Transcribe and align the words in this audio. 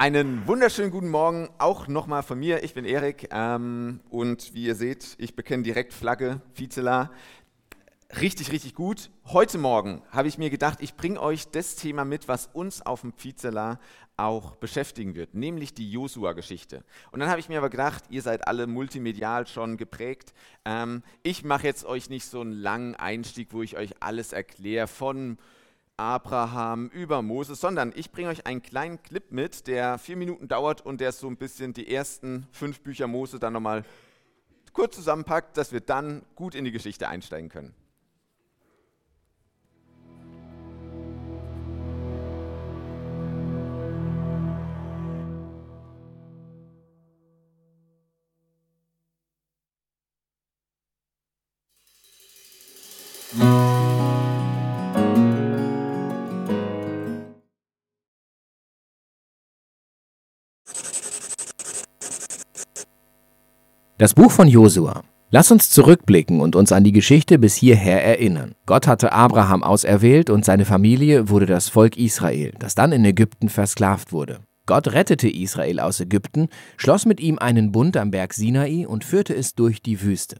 Einen 0.00 0.46
wunderschönen 0.46 0.92
guten 0.92 1.08
Morgen 1.08 1.48
auch 1.58 1.88
nochmal 1.88 2.22
von 2.22 2.38
mir. 2.38 2.62
Ich 2.62 2.72
bin 2.72 2.84
Erik 2.84 3.30
ähm, 3.32 3.98
und 4.10 4.54
wie 4.54 4.66
ihr 4.66 4.76
seht, 4.76 5.16
ich 5.18 5.34
bekenne 5.34 5.64
direkt 5.64 5.92
Flagge, 5.92 6.40
Vizela. 6.54 7.10
Richtig, 8.20 8.52
richtig 8.52 8.76
gut. 8.76 9.10
Heute 9.24 9.58
Morgen 9.58 10.02
habe 10.12 10.28
ich 10.28 10.38
mir 10.38 10.50
gedacht, 10.50 10.78
ich 10.82 10.94
bringe 10.94 11.20
euch 11.20 11.48
das 11.48 11.74
Thema 11.74 12.04
mit, 12.04 12.28
was 12.28 12.46
uns 12.52 12.86
auf 12.86 13.00
dem 13.00 13.12
Vizela 13.18 13.80
auch 14.16 14.54
beschäftigen 14.54 15.16
wird, 15.16 15.34
nämlich 15.34 15.74
die 15.74 15.90
Josua-Geschichte. 15.90 16.84
Und 17.10 17.18
dann 17.18 17.28
habe 17.28 17.40
ich 17.40 17.48
mir 17.48 17.58
aber 17.58 17.68
gedacht, 17.68 18.04
ihr 18.08 18.22
seid 18.22 18.46
alle 18.46 18.68
multimedial 18.68 19.48
schon 19.48 19.76
geprägt. 19.76 20.32
Ähm, 20.64 21.02
ich 21.24 21.42
mache 21.42 21.66
jetzt 21.66 21.84
euch 21.84 22.08
nicht 22.08 22.26
so 22.26 22.40
einen 22.40 22.52
langen 22.52 22.94
Einstieg, 22.94 23.48
wo 23.50 23.62
ich 23.62 23.76
euch 23.76 23.96
alles 23.98 24.32
erkläre 24.32 24.86
von 24.86 25.38
Abraham, 25.98 26.88
über 26.88 27.22
Moses, 27.22 27.60
sondern 27.60 27.92
ich 27.94 28.12
bringe 28.12 28.28
euch 28.28 28.46
einen 28.46 28.62
kleinen 28.62 29.02
Clip 29.02 29.32
mit, 29.32 29.66
der 29.66 29.98
vier 29.98 30.16
Minuten 30.16 30.46
dauert 30.46 30.80
und 30.86 31.00
der 31.00 31.10
so 31.10 31.26
ein 31.26 31.36
bisschen 31.36 31.74
die 31.74 31.92
ersten 31.92 32.46
fünf 32.52 32.80
Bücher 32.80 33.08
Mose 33.08 33.40
dann 33.40 33.52
nochmal 33.52 33.84
kurz 34.72 34.94
zusammenpackt, 34.94 35.56
dass 35.56 35.72
wir 35.72 35.80
dann 35.80 36.22
gut 36.36 36.54
in 36.54 36.64
die 36.64 36.70
Geschichte 36.70 37.08
einsteigen 37.08 37.48
können. 37.48 37.74
Das 63.98 64.14
Buch 64.14 64.30
von 64.30 64.46
Josua. 64.46 65.02
Lass 65.32 65.50
uns 65.50 65.70
zurückblicken 65.70 66.40
und 66.40 66.54
uns 66.54 66.70
an 66.70 66.84
die 66.84 66.92
Geschichte 66.92 67.36
bis 67.36 67.56
hierher 67.56 68.04
erinnern. 68.04 68.54
Gott 68.64 68.86
hatte 68.86 69.12
Abraham 69.12 69.64
auserwählt 69.64 70.30
und 70.30 70.44
seine 70.44 70.64
Familie 70.64 71.30
wurde 71.30 71.46
das 71.46 71.68
Volk 71.68 71.96
Israel, 71.96 72.52
das 72.60 72.76
dann 72.76 72.92
in 72.92 73.04
Ägypten 73.04 73.48
versklavt 73.48 74.12
wurde. 74.12 74.38
Gott 74.66 74.86
rettete 74.92 75.28
Israel 75.28 75.80
aus 75.80 75.98
Ägypten, 75.98 76.46
schloss 76.76 77.06
mit 77.06 77.18
ihm 77.18 77.40
einen 77.40 77.72
Bund 77.72 77.96
am 77.96 78.12
Berg 78.12 78.34
Sinai 78.34 78.86
und 78.86 79.02
führte 79.02 79.34
es 79.34 79.56
durch 79.56 79.82
die 79.82 80.00
Wüste. 80.00 80.36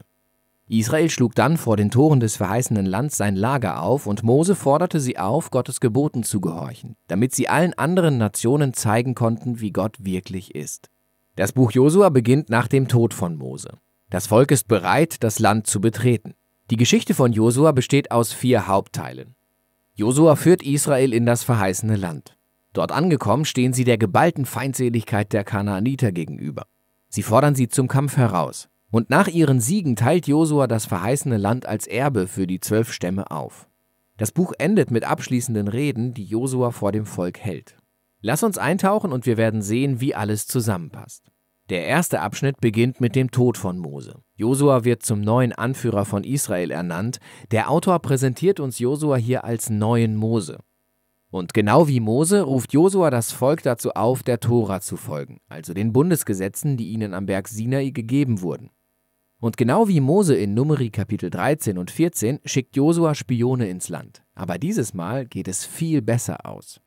Israel 0.69 1.09
schlug 1.09 1.35
dann 1.35 1.57
vor 1.57 1.75
den 1.75 1.91
Toren 1.91 2.21
des 2.21 2.37
verheißenen 2.37 2.85
Lands 2.85 3.17
sein 3.17 3.35
Lager 3.35 3.81
auf 3.81 4.07
und 4.07 4.23
Mose 4.23 4.55
forderte 4.55 5.01
sie 5.01 5.17
auf, 5.17 5.51
Gottes 5.51 5.81
Geboten 5.81 6.23
zu 6.23 6.39
gehorchen, 6.39 6.95
damit 7.09 7.35
sie 7.35 7.49
allen 7.49 7.73
anderen 7.73 8.17
Nationen 8.17 8.73
zeigen 8.73 9.15
konnten, 9.15 9.59
wie 9.59 9.71
Gott 9.71 9.97
wirklich 9.99 10.55
ist. 10.55 10.89
Das 11.39 11.53
Buch 11.53 11.71
Josua 11.71 12.09
beginnt 12.09 12.49
nach 12.49 12.67
dem 12.67 12.89
Tod 12.89 13.13
von 13.13 13.37
Mose. 13.37 13.77
Das 14.09 14.27
Volk 14.27 14.51
ist 14.51 14.67
bereit, 14.67 15.23
das 15.23 15.39
Land 15.39 15.67
zu 15.67 15.79
betreten. 15.79 16.33
Die 16.69 16.75
Geschichte 16.75 17.13
von 17.13 17.31
Josua 17.31 17.71
besteht 17.71 18.11
aus 18.11 18.33
vier 18.33 18.67
Hauptteilen. 18.67 19.35
Josua 19.95 20.35
führt 20.35 20.61
Israel 20.63 21.13
in 21.13 21.25
das 21.25 21.45
verheißene 21.45 21.95
Land. 21.95 22.35
Dort 22.73 22.91
angekommen 22.91 23.45
stehen 23.45 23.71
sie 23.71 23.85
der 23.85 23.97
geballten 23.97 24.43
Feindseligkeit 24.43 25.31
der 25.31 25.45
Kanaaniter 25.45 26.11
gegenüber. 26.11 26.65
Sie 27.07 27.23
fordern 27.23 27.55
sie 27.55 27.69
zum 27.69 27.87
Kampf 27.87 28.17
heraus. 28.17 28.67
Und 28.91 29.09
nach 29.09 29.29
ihren 29.29 29.61
Siegen 29.61 29.95
teilt 29.95 30.27
Josua 30.27 30.67
das 30.67 30.87
verheißene 30.87 31.37
Land 31.37 31.65
als 31.65 31.87
Erbe 31.87 32.27
für 32.27 32.47
die 32.47 32.59
zwölf 32.59 32.91
Stämme 32.91 33.31
auf. 33.31 33.69
Das 34.17 34.33
Buch 34.33 34.51
endet 34.57 34.91
mit 34.91 35.05
abschließenden 35.05 35.69
Reden, 35.69 36.13
die 36.13 36.25
Josua 36.25 36.71
vor 36.71 36.91
dem 36.91 37.05
Volk 37.05 37.39
hält. 37.39 37.78
Lass 38.21 38.43
uns 38.43 38.57
eintauchen 38.57 39.13
und 39.13 39.25
wir 39.25 39.37
werden 39.37 39.61
sehen, 39.61 40.01
wie 40.01 40.13
alles 40.13 40.45
zusammenpasst. 40.45 41.31
Der 41.69 41.85
erste 41.85 42.19
Abschnitt 42.21 42.59
beginnt 42.59 42.99
mit 42.99 43.15
dem 43.15 43.31
Tod 43.31 43.57
von 43.57 43.77
Mose. 43.77 44.15
Josua 44.35 44.83
wird 44.83 45.03
zum 45.03 45.21
neuen 45.21 45.53
Anführer 45.53 46.03
von 46.03 46.23
Israel 46.23 46.71
ernannt. 46.71 47.19
Der 47.51 47.69
Autor 47.69 47.99
präsentiert 47.99 48.59
uns 48.59 48.79
Josua 48.79 49.17
hier 49.17 49.43
als 49.43 49.69
neuen 49.69 50.15
Mose. 50.15 50.57
Und 51.31 51.53
genau 51.53 51.87
wie 51.87 51.99
Mose 51.99 52.41
ruft 52.41 52.73
Josua 52.73 53.11
das 53.11 53.31
Volk 53.31 53.61
dazu 53.61 53.91
auf, 53.91 54.23
der 54.23 54.39
Tora 54.39 54.81
zu 54.81 54.97
folgen, 54.97 55.41
also 55.47 55.75
den 55.75 55.93
Bundesgesetzen, 55.93 56.75
die 56.75 56.89
ihnen 56.89 57.13
am 57.13 57.27
Berg 57.27 57.47
Sinai 57.47 57.91
gegeben 57.91 58.41
wurden. 58.41 58.71
Und 59.39 59.55
genau 59.55 59.87
wie 59.87 60.01
Mose 60.01 60.35
in 60.35 60.55
Numeri 60.55 60.89
Kapitel 60.89 61.29
13 61.29 61.77
und 61.77 61.91
14 61.91 62.39
schickt 62.45 62.75
Josua 62.75 63.13
Spione 63.13 63.69
ins 63.69 63.87
Land. 63.89 64.23
Aber 64.33 64.57
dieses 64.57 64.93
Mal 64.93 65.27
geht 65.27 65.47
es 65.47 65.65
viel 65.65 66.01
besser 66.01 66.45
aus. 66.45 66.81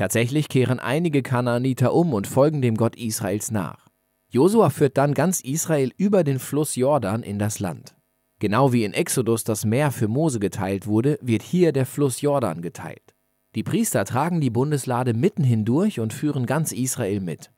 Tatsächlich 0.00 0.48
kehren 0.48 0.80
einige 0.80 1.20
Kanaaniter 1.20 1.92
um 1.92 2.14
und 2.14 2.26
folgen 2.26 2.62
dem 2.62 2.74
Gott 2.74 2.96
Israels 2.96 3.50
nach. 3.50 3.88
Josua 4.30 4.70
führt 4.70 4.96
dann 4.96 5.12
ganz 5.12 5.42
Israel 5.42 5.92
über 5.98 6.24
den 6.24 6.38
Fluss 6.38 6.74
Jordan 6.74 7.22
in 7.22 7.38
das 7.38 7.58
Land. 7.58 7.94
Genau 8.38 8.72
wie 8.72 8.84
in 8.84 8.94
Exodus 8.94 9.44
das 9.44 9.66
Meer 9.66 9.90
für 9.90 10.08
Mose 10.08 10.40
geteilt 10.40 10.86
wurde, 10.86 11.18
wird 11.20 11.42
hier 11.42 11.72
der 11.72 11.84
Fluss 11.84 12.22
Jordan 12.22 12.62
geteilt. 12.62 13.14
Die 13.54 13.62
Priester 13.62 14.06
tragen 14.06 14.40
die 14.40 14.48
Bundeslade 14.48 15.12
mitten 15.12 15.44
hindurch 15.44 16.00
und 16.00 16.14
führen 16.14 16.46
ganz 16.46 16.72
Israel 16.72 17.20
mit. 17.20 17.50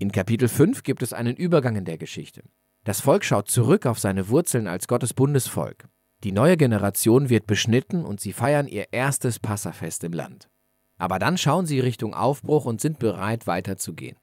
In 0.00 0.10
Kapitel 0.10 0.48
5 0.48 0.82
gibt 0.82 1.04
es 1.04 1.12
einen 1.12 1.36
Übergang 1.36 1.76
in 1.76 1.84
der 1.84 1.96
Geschichte. 1.96 2.42
Das 2.82 3.00
Volk 3.00 3.24
schaut 3.24 3.48
zurück 3.48 3.86
auf 3.86 4.00
seine 4.00 4.30
Wurzeln 4.30 4.66
als 4.66 4.88
Gottes 4.88 5.14
Bundesvolk. 5.14 5.86
Die 6.24 6.32
neue 6.32 6.56
Generation 6.56 7.28
wird 7.28 7.46
beschnitten 7.46 8.04
und 8.04 8.18
sie 8.18 8.32
feiern 8.32 8.66
ihr 8.66 8.86
erstes 8.90 9.38
Passafest 9.38 10.02
im 10.02 10.12
Land. 10.12 10.48
Aber 10.98 11.18
dann 11.18 11.38
schauen 11.38 11.66
sie 11.66 11.80
Richtung 11.80 12.14
Aufbruch 12.14 12.64
und 12.64 12.80
sind 12.80 12.98
bereit, 12.98 13.46
weiterzugehen. 13.46 14.16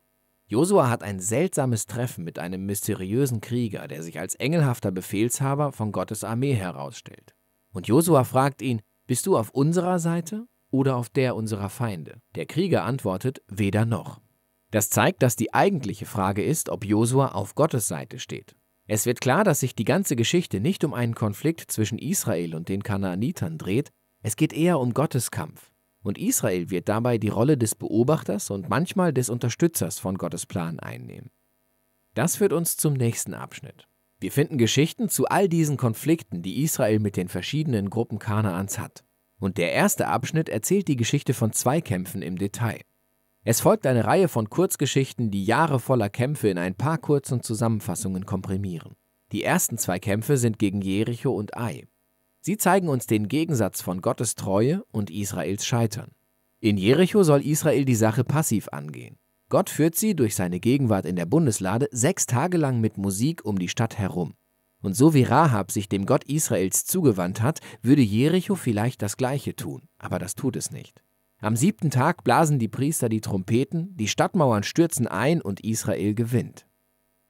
Josua 0.48 0.90
hat 0.90 1.02
ein 1.02 1.20
seltsames 1.20 1.88
Treffen 1.88 2.24
mit 2.24 2.38
einem 2.38 2.66
mysteriösen 2.68 3.42
Krieger, 3.42 3.88
der 3.88 4.04
sich 4.04 4.20
als 4.20 4.36
engelhafter 4.36 4.92
Befehlshaber 4.92 5.72
von 5.72 5.92
Gottes 5.92 6.24
Armee 6.24 6.54
herausstellt. 6.54 7.34
Und 7.74 7.88
Josua 7.88 8.24
fragt 8.24 8.62
ihn, 8.62 8.82
bist 9.08 9.26
du 9.26 9.38
auf 9.38 9.50
unserer 9.50 9.98
Seite 9.98 10.46
oder 10.70 10.98
auf 10.98 11.10
der 11.10 11.36
unserer 11.36 11.70
Feinde? 11.70 12.22
Der 12.36 12.46
Krieger 12.46 12.84
antwortet, 12.84 13.42
weder 13.48 13.86
noch. 13.86 14.22
Das 14.70 14.90
zeigt, 14.90 15.24
dass 15.24 15.36
die 15.36 15.54
eigentliche 15.54 16.06
Frage 16.06 16.44
ist, 16.44 16.70
ob 16.70 16.86
Josua 16.86 17.30
auf 17.30 17.56
Gottes 17.56 17.88
Seite 17.88 18.20
steht. 18.20 18.56
Es 18.88 19.08
wird 19.08 19.22
klar, 19.22 19.44
dass 19.44 19.62
sich 19.62 19.74
die 19.74 19.86
ganze 19.86 20.16
Geschichte 20.16 20.60
nicht 20.60 20.84
um 20.84 20.94
einen 20.94 21.16
Konflikt 21.16 21.72
zwischen 21.72 21.98
Israel 21.98 22.54
und 22.54 22.70
den 22.70 22.84
Kanaanitern 22.84 23.58
dreht, 23.58 23.92
es 24.22 24.36
geht 24.36 24.54
eher 24.54 24.80
um 24.80 24.94
Gottes 24.94 25.32
Kampf. 25.32 25.72
Und 26.06 26.20
Israel 26.20 26.70
wird 26.70 26.88
dabei 26.88 27.18
die 27.18 27.30
Rolle 27.30 27.58
des 27.58 27.74
Beobachters 27.74 28.52
und 28.52 28.70
manchmal 28.70 29.12
des 29.12 29.28
Unterstützers 29.28 29.98
von 29.98 30.20
Gottes 30.20 30.46
Plan 30.46 30.80
einnehmen. 30.80 31.32
Das 32.14 32.36
führt 32.36 32.54
uns 32.54 32.78
zum 32.78 32.94
nächsten 32.94 33.34
Abschnitt. 33.34 33.88
Wir 34.20 34.32
finden 34.32 34.60
Geschichten 34.60 35.10
zu 35.10 35.26
all 35.26 35.50
diesen 35.50 35.78
Konflikten, 35.78 36.44
die 36.44 36.62
Israel 36.62 37.00
mit 37.00 37.18
den 37.18 37.28
verschiedenen 37.28 37.90
Gruppen 37.90 38.20
Kanaans 38.20 38.78
hat. 38.78 39.04
Und 39.40 39.58
der 39.58 39.74
erste 39.74 40.08
Abschnitt 40.08 40.48
erzählt 40.48 40.88
die 40.90 40.96
Geschichte 40.96 41.34
von 41.34 41.54
zwei 41.54 41.82
Kämpfen 41.82 42.22
im 42.22 42.38
Detail. 42.38 42.82
Es 43.44 43.62
folgt 43.62 43.88
eine 43.88 44.06
Reihe 44.06 44.28
von 44.28 44.48
Kurzgeschichten, 44.48 45.32
die 45.32 45.44
Jahre 45.44 45.80
voller 45.80 46.10
Kämpfe 46.10 46.50
in 46.50 46.60
ein 46.60 46.76
paar 46.76 47.00
kurzen 47.00 47.42
Zusammenfassungen 47.42 48.28
komprimieren. 48.28 48.96
Die 49.32 49.44
ersten 49.44 49.80
zwei 49.80 49.98
Kämpfe 49.98 50.38
sind 50.38 50.60
gegen 50.60 50.82
Jericho 50.82 51.32
und 51.32 51.58
Ai. 51.58 51.88
Sie 52.46 52.58
zeigen 52.58 52.90
uns 52.90 53.08
den 53.08 53.28
Gegensatz 53.28 53.82
von 53.82 54.02
Gottes 54.02 54.36
Treue 54.36 54.84
und 54.92 55.10
Israels 55.10 55.66
Scheitern. 55.66 56.12
In 56.60 56.78
Jericho 56.78 57.24
soll 57.24 57.44
Israel 57.44 57.86
die 57.86 57.96
Sache 57.96 58.24
passiv 58.24 58.68
angehen. 58.72 59.18
Gott 59.50 59.68
führt 59.68 59.96
sie 59.96 60.16
durch 60.16 60.36
seine 60.36 60.60
Gegenwart 60.60 61.08
in 61.08 61.16
der 61.16 61.26
Bundeslade 61.26 61.88
sechs 61.92 62.28
Tage 62.28 62.58
lang 62.58 62.82
mit 62.82 63.00
Musik 63.00 63.44
um 63.46 63.58
die 63.58 63.68
Stadt 63.68 63.98
herum. 63.98 64.36
Und 64.84 64.96
so 64.96 65.16
wie 65.16 65.24
Rahab 65.24 65.72
sich 65.72 65.90
dem 65.90 66.06
Gott 66.06 66.24
Israels 66.26 66.86
zugewandt 66.86 67.42
hat, 67.42 67.62
würde 67.82 68.04
Jericho 68.04 68.54
vielleicht 68.54 69.02
das 69.02 69.18
Gleiche 69.18 69.56
tun, 69.56 69.88
aber 69.98 70.20
das 70.20 70.36
tut 70.36 70.56
es 70.56 70.70
nicht. 70.70 71.02
Am 71.40 71.56
siebten 71.56 71.90
Tag 71.90 72.24
blasen 72.24 72.60
die 72.60 72.68
Priester 72.68 73.10
die 73.10 73.22
Trompeten, 73.22 73.98
die 73.98 74.08
Stadtmauern 74.08 74.62
stürzen 74.62 75.08
ein 75.08 75.42
und 75.42 75.62
Israel 75.62 76.14
gewinnt. 76.14 76.68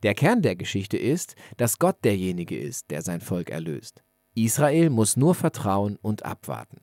Der 0.04 0.14
Kern 0.14 0.42
der 0.42 0.58
Geschichte 0.58 0.98
ist, 0.98 1.36
dass 1.56 1.80
Gott 1.80 2.04
derjenige 2.04 2.60
ist, 2.60 2.92
der 2.92 3.02
sein 3.02 3.22
Volk 3.22 3.50
erlöst. 3.50 4.04
Israel 4.36 4.90
muss 4.90 5.16
nur 5.16 5.34
vertrauen 5.34 5.98
und 6.02 6.24
abwarten. 6.24 6.82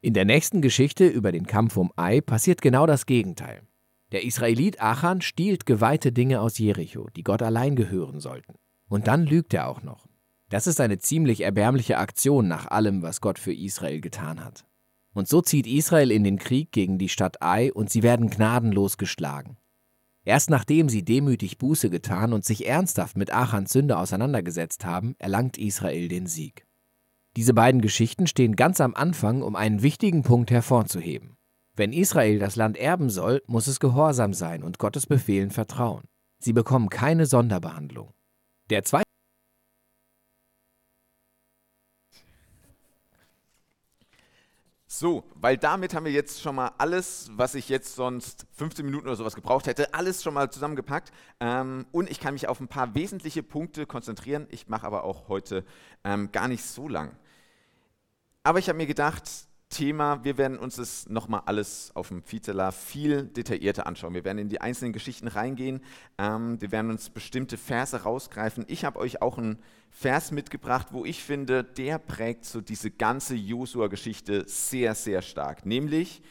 In 0.00 0.14
der 0.14 0.24
nächsten 0.24 0.62
Geschichte 0.62 1.06
über 1.06 1.32
den 1.32 1.46
Kampf 1.46 1.76
um 1.76 1.92
Ai 1.96 2.20
passiert 2.20 2.62
genau 2.62 2.86
das 2.86 3.04
Gegenteil. 3.04 3.62
Der 4.12 4.24
Israelit 4.24 4.80
Achan 4.80 5.20
stiehlt 5.20 5.66
geweihte 5.66 6.12
Dinge 6.12 6.40
aus 6.40 6.56
Jericho, 6.56 7.08
die 7.16 7.24
Gott 7.24 7.42
allein 7.42 7.74
gehören 7.74 8.20
sollten. 8.20 8.54
Und 8.88 9.08
dann 9.08 9.26
lügt 9.26 9.54
er 9.54 9.66
auch 9.66 9.82
noch. 9.82 10.06
Das 10.50 10.68
ist 10.68 10.80
eine 10.80 11.00
ziemlich 11.00 11.40
erbärmliche 11.40 11.98
Aktion 11.98 12.46
nach 12.46 12.68
allem, 12.68 13.02
was 13.02 13.20
Gott 13.20 13.40
für 13.40 13.52
Israel 13.52 14.00
getan 14.00 14.44
hat. 14.44 14.64
Und 15.14 15.26
so 15.26 15.40
zieht 15.40 15.66
Israel 15.66 16.12
in 16.12 16.22
den 16.22 16.38
Krieg 16.38 16.70
gegen 16.70 16.98
die 16.98 17.08
Stadt 17.08 17.42
Ai 17.42 17.72
und 17.72 17.90
sie 17.90 18.04
werden 18.04 18.30
gnadenlos 18.30 18.98
geschlagen. 18.98 19.56
Erst 20.24 20.48
nachdem 20.48 20.88
sie 20.88 21.04
demütig 21.04 21.58
Buße 21.58 21.90
getan 21.90 22.32
und 22.32 22.44
sich 22.44 22.68
ernsthaft 22.68 23.16
mit 23.16 23.34
Achans 23.34 23.72
Sünde 23.72 23.98
auseinandergesetzt 23.98 24.84
haben, 24.84 25.16
erlangt 25.18 25.58
Israel 25.58 26.06
den 26.06 26.26
Sieg. 26.28 26.66
Diese 27.36 27.52
beiden 27.52 27.80
Geschichten 27.80 28.28
stehen 28.28 28.54
ganz 28.54 28.80
am 28.80 28.94
Anfang, 28.94 29.42
um 29.42 29.56
einen 29.56 29.82
wichtigen 29.82 30.22
Punkt 30.22 30.52
hervorzuheben. 30.52 31.36
Wenn 31.74 31.92
Israel 31.92 32.38
das 32.38 32.54
Land 32.54 32.76
erben 32.76 33.10
soll, 33.10 33.42
muss 33.48 33.66
es 33.66 33.80
gehorsam 33.80 34.32
sein 34.32 34.62
und 34.62 34.78
Gottes 34.78 35.06
Befehlen 35.06 35.50
vertrauen. 35.50 36.04
Sie 36.38 36.52
bekommen 36.52 36.88
keine 36.90 37.26
Sonderbehandlung. 37.26 38.12
Der 38.70 38.84
zweite 38.84 39.04
So, 44.86 45.24
weil 45.34 45.56
damit 45.56 45.92
haben 45.92 46.04
wir 46.04 46.12
jetzt 46.12 46.40
schon 46.40 46.54
mal 46.54 46.70
alles, 46.78 47.28
was 47.32 47.56
ich 47.56 47.68
jetzt 47.68 47.96
sonst 47.96 48.46
15 48.52 48.84
Minuten 48.84 49.08
oder 49.08 49.16
sowas 49.16 49.34
gebraucht 49.34 49.66
hätte, 49.66 49.92
alles 49.92 50.22
schon 50.22 50.34
mal 50.34 50.52
zusammengepackt. 50.52 51.10
Ähm, 51.40 51.84
und 51.90 52.08
ich 52.08 52.20
kann 52.20 52.34
mich 52.34 52.46
auf 52.46 52.60
ein 52.60 52.68
paar 52.68 52.94
wesentliche 52.94 53.42
Punkte 53.42 53.86
konzentrieren. 53.86 54.46
Ich 54.50 54.68
mache 54.68 54.86
aber 54.86 55.02
auch 55.02 55.26
heute 55.26 55.64
ähm, 56.04 56.30
gar 56.30 56.46
nicht 56.46 56.62
so 56.62 56.86
lang. 56.86 57.16
Aber 58.46 58.58
ich 58.58 58.68
habe 58.68 58.76
mir 58.76 58.86
gedacht, 58.86 59.22
Thema, 59.70 60.22
wir 60.22 60.36
werden 60.36 60.58
uns 60.58 60.76
das 60.76 61.08
nochmal 61.08 61.42
alles 61.46 61.90
auf 61.94 62.08
dem 62.08 62.22
Vizela 62.30 62.72
viel 62.72 63.24
detaillierter 63.24 63.86
anschauen. 63.86 64.12
Wir 64.12 64.24
werden 64.26 64.36
in 64.36 64.50
die 64.50 64.60
einzelnen 64.60 64.92
Geschichten 64.92 65.28
reingehen. 65.28 65.80
Ähm, 66.18 66.60
wir 66.60 66.70
werden 66.70 66.90
uns 66.90 67.08
bestimmte 67.08 67.56
Verse 67.56 68.02
rausgreifen. 68.02 68.66
Ich 68.68 68.84
habe 68.84 68.98
euch 68.98 69.22
auch 69.22 69.38
einen 69.38 69.58
Vers 69.90 70.30
mitgebracht, 70.30 70.88
wo 70.90 71.06
ich 71.06 71.24
finde, 71.24 71.64
der 71.64 71.98
prägt 71.98 72.44
so 72.44 72.60
diese 72.60 72.90
ganze 72.90 73.34
Josua-Geschichte 73.34 74.44
sehr, 74.46 74.94
sehr 74.94 75.22
stark. 75.22 75.64
Nämlich, 75.64 76.22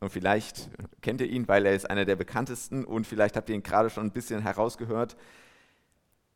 und 0.00 0.10
vielleicht 0.10 0.70
kennt 1.02 1.20
ihr 1.20 1.28
ihn, 1.28 1.46
weil 1.46 1.66
er 1.66 1.74
ist 1.74 1.90
einer 1.90 2.06
der 2.06 2.16
bekanntesten 2.16 2.86
und 2.86 3.06
vielleicht 3.06 3.36
habt 3.36 3.50
ihr 3.50 3.54
ihn 3.54 3.62
gerade 3.62 3.90
schon 3.90 4.06
ein 4.06 4.12
bisschen 4.12 4.40
herausgehört, 4.40 5.14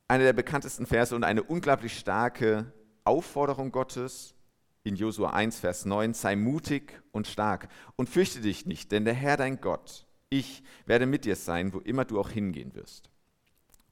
einer 0.07 0.25
der 0.25 0.35
bekanntesten 0.35 0.85
Verse 0.85 1.17
und 1.17 1.25
eine 1.25 1.43
unglaublich 1.43 1.99
starke 1.99 2.71
Aufforderung 3.05 3.73
Gottes 3.73 4.34
in 4.85 4.97
Josua 4.97 5.31
1, 5.31 5.59
Vers 5.59 5.87
9, 5.87 6.15
sei 6.15 6.37
mutig 6.37 7.03
und 7.11 7.27
stark 7.27 7.69
und 7.97 8.09
fürchte 8.09 8.41
dich 8.41 8.67
nicht, 8.67 8.93
denn 8.93 9.05
der 9.05 9.15
Herr 9.15 9.37
dein 9.37 9.61
Gott, 9.61 10.07
ich 10.29 10.63
werde 10.87 11.07
mit 11.07 11.25
dir 11.25 11.37
sein, 11.37 11.73
wo 11.73 11.79
immer 11.79 12.05
du 12.05 12.21
auch 12.21 12.31
hingehen 12.31 12.75
wirst. 12.75 13.11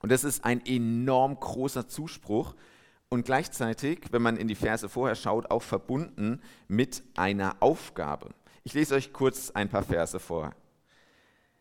Und 0.01 0.13
das 0.13 0.23
ist 0.23 0.45
ein 0.45 0.65
enorm 0.67 1.39
großer 1.41 1.89
Zuspruch 1.89 2.55
und 3.09 3.25
gleichzeitig, 3.25 4.01
wenn 4.11 4.23
man 4.23 4.37
in 4.37 4.49
die 4.49 4.55
Verse 4.55 4.89
vorher 4.89 5.15
schaut, 5.15 5.51
auch 5.51 5.63
verbunden 5.63 6.41
mit 6.69 7.03
einer 7.15 7.57
Aufgabe. 7.61 8.31
Ich 8.65 8.75
lese 8.75 8.95
euch 8.95 9.13
kurz 9.13 9.51
ein 9.51 9.69
paar 9.69 9.83
Verse 9.83 10.19
vor. 10.21 10.55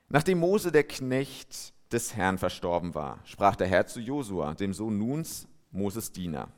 Nachdem 0.10 0.40
Mose 0.40 0.72
der 0.72 0.84
Knecht 0.84 1.74
des 1.92 2.16
Herrn 2.16 2.38
verstorben 2.38 2.96
war, 2.96 3.20
sprach 3.24 3.56
der 3.56 3.68
Herr 3.68 3.88
zu 3.88 4.00
Josua, 4.00 4.56
dem 4.56 4.74
Sohn 4.74 4.98
Nuns, 4.98 5.48
Moses 5.72 6.12
Diener. 6.12 6.50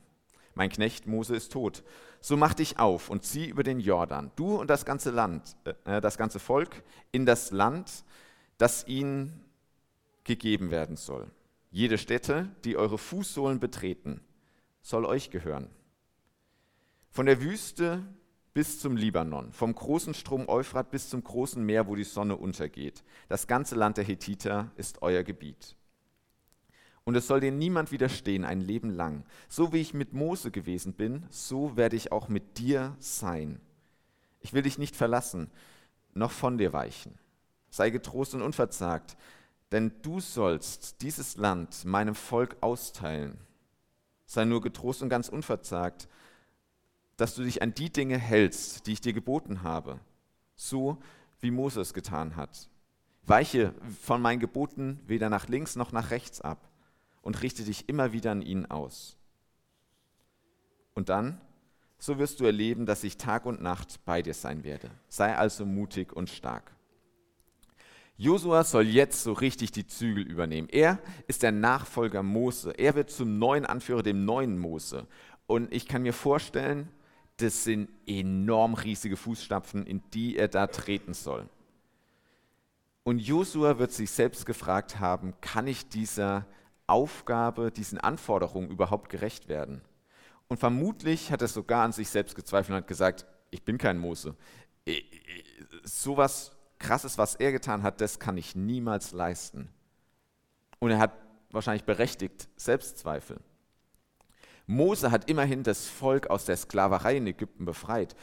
Mein 0.54 0.70
Knecht 0.70 1.06
Mose 1.06 1.34
ist 1.34 1.52
tot 1.52 1.82
so 2.24 2.38
mach 2.38 2.54
dich 2.54 2.78
auf 2.78 3.10
und 3.10 3.22
zieh 3.22 3.46
über 3.46 3.62
den 3.62 3.80
Jordan, 3.80 4.30
du 4.34 4.56
und 4.56 4.70
das 4.70 4.86
ganze 4.86 5.10
Land, 5.10 5.56
äh, 5.84 6.00
das 6.00 6.16
ganze 6.16 6.38
Volk, 6.38 6.82
in 7.12 7.26
das 7.26 7.50
Land, 7.50 8.02
das 8.56 8.86
ihnen 8.86 9.44
gegeben 10.24 10.70
werden 10.70 10.96
soll. 10.96 11.30
Jede 11.70 11.98
Stätte, 11.98 12.48
die 12.64 12.78
eure 12.78 12.96
Fußsohlen 12.96 13.60
betreten, 13.60 14.22
soll 14.80 15.04
euch 15.04 15.28
gehören. 15.28 15.68
Von 17.10 17.26
der 17.26 17.42
Wüste 17.42 18.02
bis 18.54 18.80
zum 18.80 18.96
Libanon, 18.96 19.52
vom 19.52 19.74
großen 19.74 20.14
Strom 20.14 20.48
Euphrat 20.48 20.90
bis 20.90 21.10
zum 21.10 21.22
großen 21.22 21.62
Meer, 21.62 21.88
wo 21.88 21.94
die 21.94 22.04
Sonne 22.04 22.36
untergeht. 22.36 23.04
Das 23.28 23.46
ganze 23.46 23.74
Land 23.74 23.98
der 23.98 24.04
Hethiter 24.04 24.72
ist 24.76 25.02
euer 25.02 25.24
Gebiet. 25.24 25.76
Und 27.04 27.16
es 27.16 27.26
soll 27.26 27.40
dir 27.40 27.52
niemand 27.52 27.92
widerstehen 27.92 28.44
ein 28.44 28.60
Leben 28.60 28.90
lang. 28.90 29.24
So 29.48 29.72
wie 29.72 29.80
ich 29.80 29.92
mit 29.92 30.14
Mose 30.14 30.50
gewesen 30.50 30.94
bin, 30.94 31.24
so 31.28 31.76
werde 31.76 31.96
ich 31.96 32.12
auch 32.12 32.28
mit 32.28 32.58
dir 32.58 32.96
sein. 32.98 33.60
Ich 34.40 34.54
will 34.54 34.62
dich 34.62 34.78
nicht 34.78 34.96
verlassen, 34.96 35.50
noch 36.14 36.30
von 36.30 36.56
dir 36.56 36.72
weichen. 36.72 37.18
Sei 37.68 37.90
getrost 37.90 38.34
und 38.34 38.42
unverzagt, 38.42 39.16
denn 39.70 39.92
du 40.02 40.20
sollst 40.20 41.02
dieses 41.02 41.36
Land 41.36 41.84
meinem 41.84 42.14
Volk 42.14 42.56
austeilen. 42.62 43.38
Sei 44.24 44.44
nur 44.44 44.62
getrost 44.62 45.02
und 45.02 45.08
ganz 45.10 45.28
unverzagt, 45.28 46.08
dass 47.16 47.34
du 47.34 47.42
dich 47.42 47.60
an 47.60 47.74
die 47.74 47.92
Dinge 47.92 48.16
hältst, 48.16 48.86
die 48.86 48.92
ich 48.92 49.00
dir 49.00 49.12
geboten 49.12 49.62
habe, 49.62 50.00
so 50.56 50.98
wie 51.40 51.50
Moses 51.50 51.92
getan 51.92 52.36
hat. 52.36 52.70
Weiche 53.24 53.74
von 54.02 54.22
meinen 54.22 54.40
Geboten 54.40 55.00
weder 55.06 55.28
nach 55.28 55.48
links 55.48 55.76
noch 55.76 55.92
nach 55.92 56.10
rechts 56.10 56.40
ab 56.40 56.70
und 57.24 57.42
richte 57.42 57.64
dich 57.64 57.88
immer 57.88 58.12
wieder 58.12 58.30
an 58.30 58.42
ihn 58.42 58.66
aus. 58.66 59.16
Und 60.94 61.08
dann, 61.08 61.40
so 61.98 62.18
wirst 62.18 62.38
du 62.38 62.44
erleben, 62.44 62.86
dass 62.86 63.02
ich 63.02 63.16
Tag 63.16 63.46
und 63.46 63.62
Nacht 63.62 64.04
bei 64.04 64.22
dir 64.22 64.34
sein 64.34 64.62
werde. 64.62 64.90
Sei 65.08 65.34
also 65.34 65.64
mutig 65.64 66.12
und 66.12 66.28
stark. 66.28 66.70
Josua 68.16 68.62
soll 68.62 68.86
jetzt 68.86 69.24
so 69.24 69.32
richtig 69.32 69.72
die 69.72 69.86
Zügel 69.86 70.24
übernehmen. 70.24 70.68
Er 70.70 71.00
ist 71.26 71.42
der 71.42 71.50
Nachfolger 71.50 72.22
Mose. 72.22 72.70
Er 72.72 72.94
wird 72.94 73.10
zum 73.10 73.38
neuen 73.38 73.64
Anführer, 73.64 74.02
dem 74.02 74.24
neuen 74.24 74.58
Mose. 74.58 75.08
Und 75.46 75.72
ich 75.72 75.88
kann 75.88 76.02
mir 76.02 76.12
vorstellen, 76.12 76.88
das 77.38 77.64
sind 77.64 77.88
enorm 78.06 78.74
riesige 78.74 79.16
Fußstapfen, 79.16 79.86
in 79.86 80.02
die 80.12 80.36
er 80.36 80.48
da 80.48 80.66
treten 80.68 81.14
soll. 81.14 81.48
Und 83.02 83.18
Josua 83.18 83.78
wird 83.78 83.92
sich 83.92 84.10
selbst 84.10 84.46
gefragt 84.46 85.00
haben, 85.00 85.34
kann 85.40 85.66
ich 85.66 85.88
dieser 85.88 86.46
Aufgabe, 86.86 87.70
diesen 87.70 87.98
Anforderungen 87.98 88.70
überhaupt 88.70 89.08
gerecht 89.08 89.48
werden. 89.48 89.82
Und 90.48 90.58
vermutlich 90.58 91.32
hat 91.32 91.42
er 91.42 91.48
sogar 91.48 91.84
an 91.84 91.92
sich 91.92 92.10
selbst 92.10 92.34
gezweifelt 92.34 92.70
und 92.70 92.82
hat 92.82 92.88
gesagt, 92.88 93.26
ich 93.50 93.64
bin 93.64 93.78
kein 93.78 93.98
Mose. 93.98 94.36
So 95.84 96.16
was 96.16 96.52
Krasses, 96.78 97.16
was 97.18 97.34
er 97.36 97.52
getan 97.52 97.82
hat, 97.82 98.00
das 98.00 98.18
kann 98.18 98.36
ich 98.36 98.54
niemals 98.54 99.12
leisten. 99.12 99.70
Und 100.78 100.90
er 100.90 100.98
hat 100.98 101.12
wahrscheinlich 101.50 101.84
berechtigt 101.84 102.48
Selbstzweifel. 102.56 103.40
Mose 104.66 105.10
hat 105.10 105.30
immerhin 105.30 105.62
das 105.62 105.86
Volk 105.86 106.28
aus 106.28 106.44
der 106.44 106.56
Sklaverei 106.56 107.16
in 107.16 107.26
Ägypten 107.26 107.64
befreit. 107.64 108.14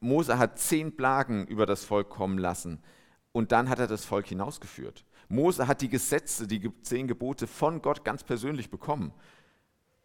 Mose 0.00 0.38
hat 0.38 0.58
zehn 0.58 0.96
Plagen 0.96 1.46
über 1.46 1.66
das 1.66 1.84
Volk 1.84 2.10
kommen 2.10 2.38
lassen 2.38 2.82
und 3.32 3.52
dann 3.52 3.68
hat 3.68 3.78
er 3.78 3.86
das 3.86 4.04
Volk 4.04 4.26
hinausgeführt. 4.26 5.04
Mose 5.28 5.66
hat 5.66 5.80
die 5.80 5.88
Gesetze, 5.88 6.46
die 6.46 6.70
zehn 6.82 7.06
Gebote 7.06 7.46
von 7.46 7.82
Gott 7.82 8.04
ganz 8.04 8.22
persönlich 8.22 8.70
bekommen. 8.70 9.12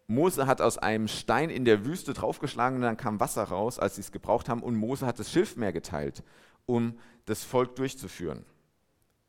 Mose 0.06 0.46
hat 0.46 0.60
aus 0.60 0.76
einem 0.76 1.06
Stein 1.06 1.50
in 1.50 1.64
der 1.64 1.84
Wüste 1.84 2.12
draufgeschlagen 2.14 2.76
und 2.76 2.82
dann 2.82 2.96
kam 2.96 3.20
Wasser 3.20 3.44
raus, 3.44 3.78
als 3.78 3.94
sie 3.94 4.00
es 4.00 4.10
gebraucht 4.10 4.48
haben. 4.48 4.62
Und 4.62 4.74
Mose 4.74 5.06
hat 5.06 5.18
das 5.20 5.30
Schilfmeer 5.30 5.72
geteilt, 5.72 6.24
um 6.66 6.98
das 7.26 7.44
Volk 7.44 7.76
durchzuführen. 7.76 8.44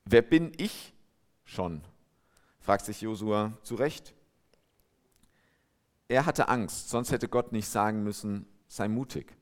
Wer 0.06 0.24
bin 0.24 0.52
ich 0.58 0.94
schon? 1.44 1.82
fragt 2.60 2.86
sich 2.86 3.02
Josua 3.02 3.58
zu 3.62 3.76
Recht. 3.76 4.16
Er 6.08 6.26
hatte 6.26 6.50
Angst, 6.50 6.90
sonst 6.90 7.12
hätte 7.12 7.30
Gott 7.30 7.52
nicht 7.52 7.68
sagen 7.68 8.04
müssen, 8.04 8.46
sei 8.68 8.88
mutig. 8.88 9.36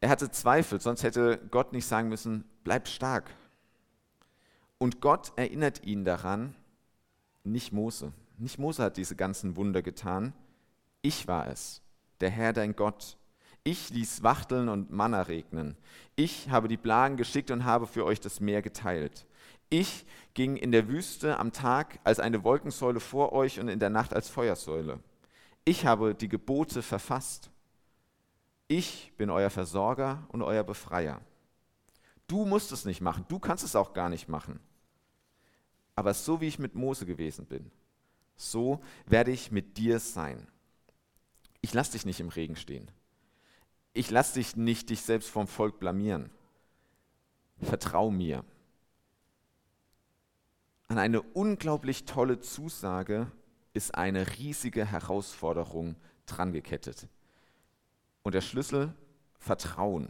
Er 0.00 0.10
hatte 0.10 0.30
Zweifel, 0.30 0.80
sonst 0.80 1.02
hätte 1.02 1.40
Gott 1.50 1.72
nicht 1.72 1.86
sagen 1.86 2.08
müssen, 2.08 2.44
bleib 2.64 2.88
stark. 2.88 3.30
Und 4.82 5.00
Gott 5.00 5.30
erinnert 5.36 5.84
ihn 5.84 6.04
daran, 6.04 6.56
nicht 7.44 7.72
Mose. 7.72 8.12
Nicht 8.36 8.58
Mose 8.58 8.82
hat 8.82 8.96
diese 8.96 9.14
ganzen 9.14 9.54
Wunder 9.54 9.80
getan. 9.80 10.32
Ich 11.02 11.28
war 11.28 11.46
es, 11.46 11.82
der 12.20 12.30
Herr 12.30 12.52
dein 12.52 12.74
Gott. 12.74 13.16
Ich 13.62 13.90
ließ 13.90 14.24
Wachteln 14.24 14.68
und 14.68 14.90
Manna 14.90 15.22
regnen. 15.22 15.76
Ich 16.16 16.50
habe 16.50 16.66
die 16.66 16.76
Plagen 16.76 17.16
geschickt 17.16 17.52
und 17.52 17.64
habe 17.64 17.86
für 17.86 18.04
euch 18.04 18.18
das 18.18 18.40
Meer 18.40 18.60
geteilt. 18.60 19.24
Ich 19.70 20.04
ging 20.34 20.56
in 20.56 20.72
der 20.72 20.88
Wüste 20.88 21.38
am 21.38 21.52
Tag 21.52 22.00
als 22.02 22.18
eine 22.18 22.42
Wolkensäule 22.42 22.98
vor 22.98 23.32
euch 23.32 23.60
und 23.60 23.68
in 23.68 23.78
der 23.78 23.90
Nacht 23.90 24.12
als 24.12 24.30
Feuersäule. 24.30 24.98
Ich 25.64 25.86
habe 25.86 26.12
die 26.12 26.28
Gebote 26.28 26.82
verfasst. 26.82 27.52
Ich 28.66 29.12
bin 29.16 29.30
euer 29.30 29.50
Versorger 29.50 30.26
und 30.26 30.42
euer 30.42 30.64
Befreier. 30.64 31.20
Du 32.26 32.44
musst 32.46 32.72
es 32.72 32.84
nicht 32.84 33.00
machen, 33.00 33.26
du 33.28 33.38
kannst 33.38 33.62
es 33.62 33.76
auch 33.76 33.92
gar 33.92 34.08
nicht 34.08 34.28
machen. 34.28 34.58
Aber 35.94 36.14
so 36.14 36.40
wie 36.40 36.48
ich 36.48 36.58
mit 36.58 36.74
Mose 36.74 37.06
gewesen 37.06 37.46
bin, 37.46 37.70
so 38.36 38.80
werde 39.06 39.30
ich 39.30 39.50
mit 39.50 39.76
dir 39.76 39.98
sein. 39.98 40.46
Ich 41.60 41.74
lasse 41.74 41.92
dich 41.92 42.06
nicht 42.06 42.20
im 42.20 42.28
Regen 42.28 42.56
stehen. 42.56 42.90
Ich 43.94 44.10
lasse 44.10 44.34
dich 44.34 44.56
nicht 44.56 44.90
dich 44.90 45.02
selbst 45.02 45.28
vom 45.28 45.46
Volk 45.46 45.78
blamieren. 45.78 46.30
Vertrau 47.60 48.10
mir. 48.10 48.44
An 50.88 50.98
eine 50.98 51.22
unglaublich 51.22 52.04
tolle 52.04 52.40
Zusage 52.40 53.30
ist 53.74 53.94
eine 53.94 54.38
riesige 54.38 54.84
Herausforderung 54.84 55.96
drangekettet. 56.26 57.08
Und 58.22 58.34
der 58.34 58.40
Schlüssel 58.40 58.94
Vertrauen. 59.38 60.08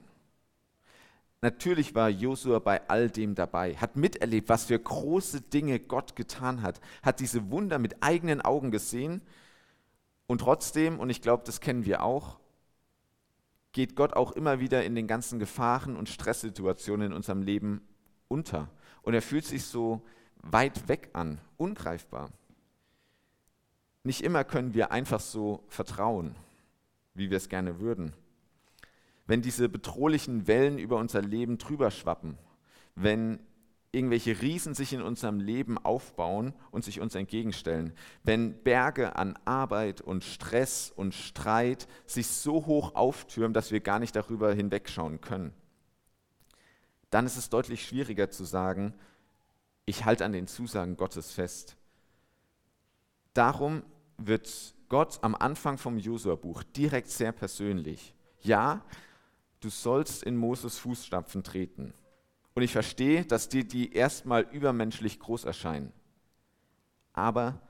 Natürlich 1.42 1.96
war 1.96 2.08
Josua 2.08 2.60
bei 2.60 2.88
all 2.88 3.10
dem 3.10 3.34
dabei, 3.34 3.74
hat 3.74 3.96
miterlebt, 3.96 4.48
was 4.48 4.66
für 4.66 4.78
große 4.78 5.40
Dinge 5.40 5.80
Gott 5.80 6.14
getan 6.14 6.62
hat, 6.62 6.80
hat 7.02 7.18
diese 7.18 7.50
Wunder 7.50 7.80
mit 7.80 8.00
eigenen 8.00 8.40
Augen 8.40 8.70
gesehen 8.70 9.20
und 10.28 10.40
trotzdem, 10.40 11.00
und 11.00 11.10
ich 11.10 11.20
glaube, 11.20 11.42
das 11.44 11.60
kennen 11.60 11.84
wir 11.84 12.04
auch, 12.04 12.38
geht 13.72 13.96
Gott 13.96 14.12
auch 14.12 14.32
immer 14.32 14.60
wieder 14.60 14.84
in 14.84 14.94
den 14.94 15.08
ganzen 15.08 15.40
Gefahren 15.40 15.96
und 15.96 16.08
Stresssituationen 16.08 17.08
in 17.08 17.12
unserem 17.12 17.42
Leben 17.42 17.82
unter. 18.28 18.68
Und 19.02 19.14
er 19.14 19.22
fühlt 19.22 19.44
sich 19.44 19.64
so 19.64 20.02
weit 20.42 20.88
weg 20.88 21.10
an, 21.12 21.40
ungreifbar. 21.56 22.30
Nicht 24.04 24.22
immer 24.22 24.44
können 24.44 24.74
wir 24.74 24.92
einfach 24.92 25.20
so 25.20 25.64
vertrauen, 25.68 26.34
wie 27.14 27.30
wir 27.30 27.36
es 27.36 27.48
gerne 27.48 27.80
würden. 27.80 28.12
Wenn 29.32 29.40
diese 29.40 29.70
bedrohlichen 29.70 30.46
Wellen 30.46 30.76
über 30.76 30.98
unser 30.98 31.22
Leben 31.22 31.56
drüber 31.56 31.90
schwappen, 31.90 32.36
wenn 32.94 33.40
irgendwelche 33.90 34.42
Riesen 34.42 34.74
sich 34.74 34.92
in 34.92 35.00
unserem 35.00 35.40
Leben 35.40 35.78
aufbauen 35.78 36.52
und 36.70 36.84
sich 36.84 37.00
uns 37.00 37.14
entgegenstellen, 37.14 37.94
wenn 38.24 38.62
Berge 38.62 39.16
an 39.16 39.38
Arbeit 39.46 40.02
und 40.02 40.22
Stress 40.22 40.92
und 40.94 41.14
Streit 41.14 41.88
sich 42.04 42.26
so 42.26 42.66
hoch 42.66 42.94
auftürmen, 42.94 43.54
dass 43.54 43.72
wir 43.72 43.80
gar 43.80 44.00
nicht 44.00 44.14
darüber 44.14 44.52
hinwegschauen 44.52 45.22
können, 45.22 45.54
dann 47.08 47.24
ist 47.24 47.38
es 47.38 47.48
deutlich 47.48 47.86
schwieriger 47.86 48.28
zu 48.28 48.44
sagen, 48.44 48.92
ich 49.86 50.04
halte 50.04 50.26
an 50.26 50.32
den 50.32 50.46
Zusagen 50.46 50.98
Gottes 50.98 51.32
fest. 51.32 51.78
Darum 53.32 53.82
wird 54.18 54.74
Gott 54.90 55.20
am 55.22 55.34
Anfang 55.34 55.78
vom 55.78 55.96
Josua-Buch 55.96 56.64
direkt 56.64 57.08
sehr 57.08 57.32
persönlich. 57.32 58.14
Ja, 58.42 58.84
du 59.64 59.70
sollst 59.70 60.22
in 60.22 60.36
Moses 60.36 60.78
Fußstapfen 60.78 61.42
treten. 61.42 61.94
Und 62.54 62.62
ich 62.62 62.72
verstehe, 62.72 63.24
dass 63.24 63.48
dir 63.48 63.64
die 63.64 63.92
erstmal 63.92 64.42
übermenschlich 64.42 65.18
groß 65.18 65.44
erscheinen. 65.44 65.92
Aber 67.12 67.60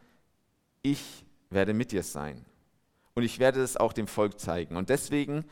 ich 0.82 1.24
werde 1.50 1.74
mit 1.74 1.92
dir 1.92 2.02
sein. 2.02 2.44
Und 3.14 3.22
ich 3.22 3.38
werde 3.38 3.60
es 3.62 3.76
auch 3.76 3.92
dem 3.92 4.06
Volk 4.08 4.40
zeigen. 4.40 4.76
Und 4.76 4.88
deswegen 4.88 5.44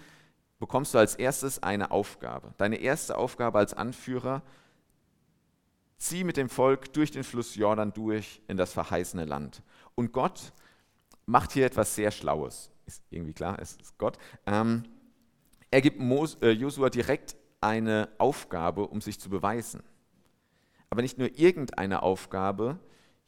bekommst 0.58 0.94
du 0.94 0.98
als 0.98 1.14
erstes 1.14 1.62
eine 1.62 1.90
Aufgabe. 1.90 2.54
Deine 2.56 2.76
erste 2.76 3.16
Aufgabe 3.16 3.58
als 3.58 3.74
Anführer, 3.74 4.42
zieh 5.98 6.24
mit 6.24 6.36
dem 6.36 6.48
Volk 6.48 6.92
durch 6.94 7.10
den 7.10 7.24
Fluss 7.24 7.54
Jordan 7.54 7.92
durch 7.92 8.40
in 8.48 8.56
das 8.56 8.72
verheißene 8.72 9.26
Land. 9.26 9.62
Und 9.94 10.12
Gott 10.12 10.52
macht 11.26 11.52
hier 11.52 11.66
etwas 11.66 11.94
sehr 11.94 12.10
Schlaues. 12.10 12.70
Ist 12.86 13.02
irgendwie 13.10 13.34
klar, 13.34 13.58
es 13.60 13.76
ist 13.76 13.98
Gott. 13.98 14.18
Ähm, 14.46 14.84
er 15.70 15.80
gibt 15.80 16.00
äh, 16.42 16.50
Josua 16.50 16.90
direkt 16.90 17.36
eine 17.60 18.08
Aufgabe, 18.18 18.86
um 18.86 19.00
sich 19.00 19.20
zu 19.20 19.30
beweisen. 19.30 19.82
Aber 20.88 21.02
nicht 21.02 21.18
nur 21.18 21.38
irgendeine 21.38 22.02
Aufgabe, 22.02 22.78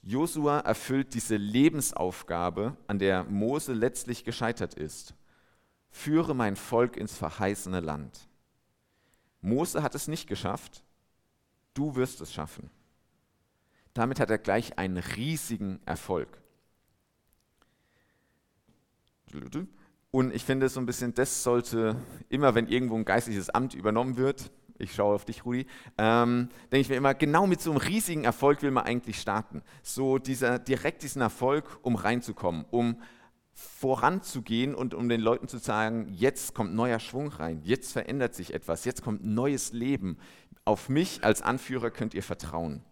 Josua 0.02 0.60
erfüllt 0.60 1.14
diese 1.14 1.36
Lebensaufgabe, 1.36 2.76
an 2.88 2.98
der 2.98 3.22
Mose 3.24 3.72
letztlich 3.72 4.24
gescheitert 4.24 4.74
ist. 4.74 5.14
Führe 5.90 6.34
mein 6.34 6.56
Volk 6.56 6.96
ins 6.96 7.16
verheißene 7.16 7.80
Land. 7.80 8.28
Mose 9.40 9.82
hat 9.82 9.94
es 9.94 10.08
nicht 10.08 10.26
geschafft, 10.26 10.82
du 11.74 11.94
wirst 11.94 12.20
es 12.20 12.32
schaffen. 12.32 12.70
Damit 13.94 14.18
hat 14.18 14.30
er 14.30 14.38
gleich 14.38 14.78
einen 14.78 14.96
riesigen 14.96 15.80
Erfolg. 15.84 16.42
Und 20.14 20.34
ich 20.34 20.44
finde 20.44 20.68
so 20.68 20.78
ein 20.78 20.84
bisschen, 20.84 21.14
das 21.14 21.42
sollte 21.42 21.96
immer, 22.28 22.54
wenn 22.54 22.68
irgendwo 22.68 22.96
ein 22.96 23.06
geistliches 23.06 23.48
Amt 23.48 23.72
übernommen 23.72 24.18
wird, 24.18 24.50
ich 24.78 24.94
schaue 24.94 25.14
auf 25.14 25.24
dich, 25.24 25.46
Rudi, 25.46 25.66
ähm, 25.96 26.50
denke 26.70 26.80
ich 26.80 26.88
mir 26.90 26.96
immer, 26.96 27.14
genau 27.14 27.46
mit 27.46 27.62
so 27.62 27.70
einem 27.70 27.78
riesigen 27.78 28.24
Erfolg 28.24 28.60
will 28.60 28.72
man 28.72 28.84
eigentlich 28.84 29.18
starten. 29.18 29.62
So 29.82 30.18
dieser, 30.18 30.58
direkt 30.58 31.02
diesen 31.02 31.22
Erfolg, 31.22 31.78
um 31.80 31.96
reinzukommen, 31.96 32.66
um 32.70 33.00
voranzugehen 33.54 34.74
und 34.74 34.92
um 34.92 35.08
den 35.08 35.22
Leuten 35.22 35.48
zu 35.48 35.56
sagen, 35.56 36.08
jetzt 36.12 36.54
kommt 36.54 36.74
neuer 36.74 36.98
Schwung 36.98 37.28
rein, 37.28 37.62
jetzt 37.64 37.92
verändert 37.92 38.34
sich 38.34 38.52
etwas, 38.52 38.84
jetzt 38.84 39.02
kommt 39.02 39.24
neues 39.24 39.72
Leben. 39.72 40.18
Auf 40.66 40.90
mich 40.90 41.24
als 41.24 41.40
Anführer 41.40 41.90
könnt 41.90 42.12
ihr 42.12 42.22
vertrauen. 42.22 42.82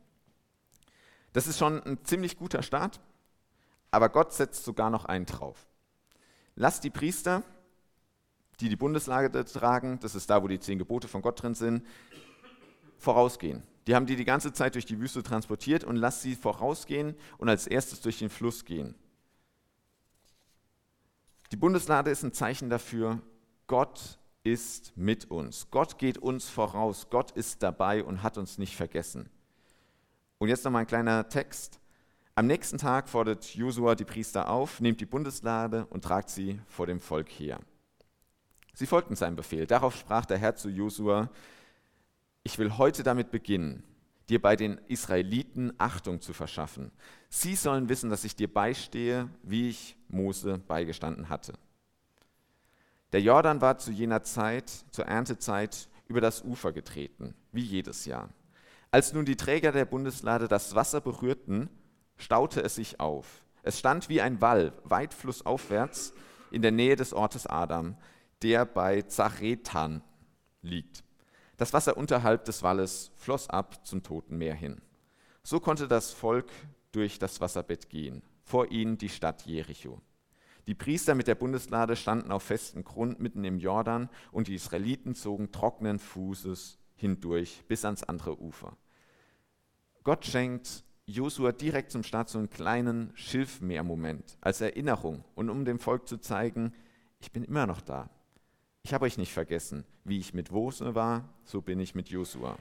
Das 1.35 1.47
ist 1.47 1.59
schon 1.59 1.83
ein 1.83 2.03
ziemlich 2.05 2.39
guter 2.39 2.63
Start, 2.63 2.99
aber 3.91 4.09
Gott 4.09 4.33
setzt 4.33 4.65
sogar 4.65 4.89
noch 4.89 5.05
einen 5.05 5.27
drauf. 5.27 5.70
Lasst 6.61 6.85
die 6.85 6.91
Priester, 6.91 7.43
die 8.61 8.69
die 8.69 8.77
Bundeslage 8.77 9.47
tragen, 9.47 9.99
das 10.03 10.15
ist 10.15 10.29
da, 10.29 10.43
wo 10.43 10.47
die 10.47 10.61
zehn 10.61 10.79
Gebote 10.79 11.09
von 11.09 11.23
Gott 11.23 11.43
drin 11.43 11.55
sind, 11.55 11.87
vorausgehen. 12.99 13.63
Die 13.87 13.95
haben 13.95 14.05
die 14.05 14.15
die 14.15 14.27
ganze 14.27 14.53
Zeit 14.53 14.75
durch 14.75 14.85
die 14.85 15.01
Wüste 15.01 15.23
transportiert 15.23 15.85
und 15.85 15.97
lasst 15.97 16.21
sie 16.21 16.37
vorausgehen 16.37 17.17
und 17.39 17.49
als 17.49 17.67
erstes 17.67 18.03
durch 18.03 18.19
den 18.19 18.29
Fluss 18.29 18.67
gehen. 18.67 18.95
Die 21.51 21.57
Bundeslade 21.57 22.11
ist 22.11 22.25
ein 22.25 22.35
Zeichen 22.35 22.69
dafür, 22.69 23.23
Gott 23.67 24.19
ist 24.43 24.95
mit 24.99 25.31
uns. 25.31 25.69
Gott 25.71 25.97
geht 25.97 26.19
uns 26.19 26.51
voraus. 26.51 27.07
Gott 27.09 27.31
ist 27.31 27.63
dabei 27.63 28.05
und 28.05 28.23
hat 28.23 28.37
uns 28.37 28.59
nicht 28.59 28.77
vergessen. 28.77 29.31
Und 30.37 30.49
jetzt 30.49 30.67
noch 30.67 30.73
mal 30.73 30.81
ein 30.81 30.87
kleiner 30.87 31.27
Text. 31.27 31.81
Am 32.41 32.47
nächsten 32.47 32.79
Tag 32.79 33.11
fordert 33.11 33.55
Josua 33.55 33.95
die 33.95 34.07
Priester 34.07 34.49
auf, 34.49 34.81
nimmt 34.81 34.99
die 35.03 35.05
Bundeslade 35.05 35.85
und 35.91 36.03
tragt 36.03 36.31
sie 36.31 36.59
vor 36.69 36.87
dem 36.87 36.99
Volk 36.99 37.29
her. 37.29 37.61
Sie 38.73 38.87
folgten 38.87 39.15
seinem 39.15 39.37
Befehl. 39.37 39.67
Darauf 39.67 39.95
sprach 39.95 40.25
der 40.25 40.39
Herr 40.39 40.57
zu 40.57 40.71
Josua: 40.71 41.29
Ich 42.43 42.57
will 42.57 42.79
heute 42.79 43.03
damit 43.03 43.31
beginnen, 43.31 43.83
dir 44.31 44.41
bei 44.41 44.57
den 44.57 44.81
Israeliten 44.89 45.75
Achtung 45.77 46.23
zu 46.23 46.33
verschaffen. 46.33 46.93
Sie 47.29 47.55
sollen 47.55 47.91
wissen, 47.91 48.09
dass 48.09 48.25
ich 48.25 48.37
dir 48.37 48.51
beistehe, 48.51 49.29
wie 49.43 49.69
ich 49.69 49.99
Mose 50.09 50.63
beigestanden 50.67 51.29
hatte. 51.29 51.53
Der 53.13 53.21
Jordan 53.21 53.61
war 53.61 53.77
zu 53.77 53.93
jener 53.93 54.23
Zeit, 54.23 54.71
zur 54.93 55.05
Erntezeit, 55.05 55.91
über 56.09 56.23
das 56.23 56.43
Ufer 56.43 56.73
getreten, 56.73 57.35
wie 57.53 57.65
jedes 57.65 58.07
Jahr. 58.07 58.31
Als 58.91 59.13
nun 59.13 59.27
die 59.27 59.37
Träger 59.37 59.73
der 59.73 59.85
Bundeslade 59.85 60.49
das 60.49 60.75
Wasser 60.75 61.03
berührten, 61.03 61.69
staute 62.21 62.63
es 62.63 62.75
sich 62.75 63.01
auf. 63.01 63.45
Es 63.63 63.79
stand 63.79 64.09
wie 64.09 64.21
ein 64.21 64.41
Wall, 64.41 64.73
weit 64.85 65.15
flussaufwärts, 65.15 66.15
in 66.51 66.63
der 66.63 66.73
Nähe 66.73 66.97
des 66.97 67.13
Ortes 67.13 67.47
Adam, 67.47 67.97
der 68.43 68.65
bei 68.65 69.03
Zaretan 69.03 70.03
liegt. 70.63 71.05
Das 71.57 71.73
Wasser 71.73 71.97
unterhalb 71.97 72.45
des 72.45 72.63
Walles 72.63 73.13
floss 73.17 73.49
ab 73.51 73.87
zum 73.87 74.03
Toten 74.03 74.39
Meer 74.39 74.55
hin. 74.55 74.81
So 75.43 75.61
konnte 75.61 75.89
das 75.89 76.13
Volk 76.13 76.51
durch 76.93 77.19
das 77.19 77.41
Wasserbett 77.41 77.89
gehen, 77.89 78.23
vor 78.43 78.71
ihnen 78.71 78.99
die 78.99 79.09
Stadt 79.09 79.47
Jericho. 79.47 80.01
Die 80.67 80.75
Priester 80.75 81.15
mit 81.15 81.27
der 81.27 81.35
Bundeslade 81.35 81.97
standen 81.97 82.33
auf 82.33 82.45
festem 82.45 82.85
Grund 82.85 83.21
mitten 83.21 83.45
im 83.45 83.59
Jordan 83.59 84.09
und 84.33 84.49
die 84.49 84.55
Israeliten 84.55 85.15
zogen 85.15 85.53
trockenen 85.53 85.99
Fußes 85.99 86.79
hindurch 86.95 87.65
bis 87.67 87.85
ans 87.85 88.05
andere 88.05 88.41
Ufer. 88.41 88.77
Gott 90.03 90.25
schenkt 90.25 90.85
Josua 91.11 91.53
direkt 91.53 91.91
zum 91.91 92.03
Start 92.03 92.29
so 92.29 92.39
einen 92.39 92.51
kleinen 92.51 93.13
Schilfmeer-Moment 93.15 94.39
als 94.41 94.61
Erinnerung 94.61 95.25
und 95.35 95.51
um 95.51 95.65
dem 95.65 95.79
Volk 95.79 96.09
zu 96.09 96.19
zeigen, 96.19 96.73
ich 97.21 97.33
bin 97.33 97.45
immer 97.45 97.67
noch 97.67 97.81
da. 97.81 98.09
Ich 98.83 98.95
habe 98.95 99.05
euch 99.05 99.19
nicht 99.19 99.33
vergessen. 99.33 99.85
Wie 100.05 100.19
ich 100.19 100.33
mit 100.33 100.51
Mose 100.51 100.95
war, 100.95 101.29
so 101.45 101.61
bin 101.61 101.81
ich 101.81 101.95
mit 101.95 102.09
Josua. 102.09 102.57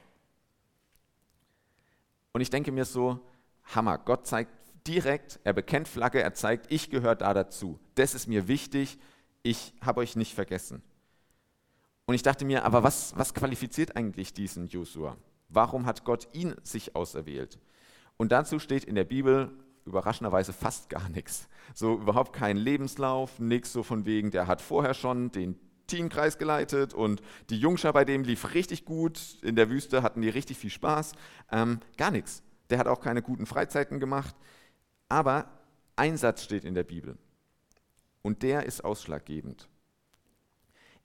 Und 2.33 2.41
ich 2.41 2.49
denke 2.49 2.71
mir 2.71 2.85
so, 2.85 3.19
Hammer, 3.63 3.97
Gott 3.97 4.27
zeigt 4.27 4.51
direkt, 4.85 5.39
er 5.43 5.53
bekennt 5.53 5.87
Flagge, 5.87 6.21
er 6.21 6.33
zeigt, 6.33 6.71
ich 6.71 6.89
gehöre 6.89 7.15
da 7.15 7.33
dazu. 7.33 7.79
Das 7.95 8.13
ist 8.15 8.27
mir 8.27 8.47
wichtig, 8.47 8.97
ich 9.43 9.73
habe 9.81 10.01
euch 10.01 10.15
nicht 10.15 10.33
vergessen. 10.33 10.81
Und 12.05 12.15
ich 12.15 12.23
dachte 12.23 12.43
mir, 12.43 12.65
aber 12.65 12.83
was, 12.83 13.15
was 13.17 13.33
qualifiziert 13.33 13.95
eigentlich 13.95 14.33
diesen 14.33 14.67
Josua? 14.67 15.15
Warum 15.47 15.85
hat 15.85 16.03
Gott 16.03 16.27
ihn 16.33 16.55
sich 16.63 16.95
auserwählt? 16.95 17.59
Und 18.19 18.33
dazu 18.33 18.59
steht 18.59 18.83
in 18.83 18.95
der 18.95 19.05
Bibel 19.05 19.49
überraschenderweise 19.85 20.51
fast 20.51 20.89
gar 20.89 21.07
nichts. 21.07 21.47
So 21.73 21.93
überhaupt 21.93 22.33
kein 22.33 22.57
Lebenslauf, 22.57 23.39
nichts 23.39 23.71
so 23.71 23.81
von 23.81 24.05
wegen, 24.05 24.29
der 24.29 24.45
hat 24.45 24.61
vorher 24.61 24.93
schon 24.93 25.31
den 25.31 25.57
Teamkreis 25.87 26.37
geleitet 26.37 26.93
und 26.93 27.21
die 27.49 27.57
Jungschar 27.57 27.93
bei 27.93 28.03
dem 28.03 28.23
lief 28.23 28.53
richtig 28.53 28.83
gut. 28.83 29.37
In 29.41 29.55
der 29.55 29.69
Wüste 29.69 30.03
hatten 30.03 30.21
die 30.21 30.29
richtig 30.29 30.57
viel 30.57 30.69
Spaß. 30.69 31.13
Ähm, 31.49 31.79
gar 31.97 32.11
nichts. 32.11 32.43
Der 32.69 32.77
hat 32.77 32.87
auch 32.87 32.99
keine 32.99 33.21
guten 33.21 33.45
Freizeiten 33.45 34.01
gemacht. 34.01 34.35
Aber 35.07 35.49
ein 35.95 36.17
Satz 36.17 36.43
steht 36.43 36.65
in 36.65 36.75
der 36.75 36.83
Bibel 36.83 37.17
und 38.21 38.43
der 38.43 38.65
ist 38.65 38.83
ausschlaggebend. 38.83 39.69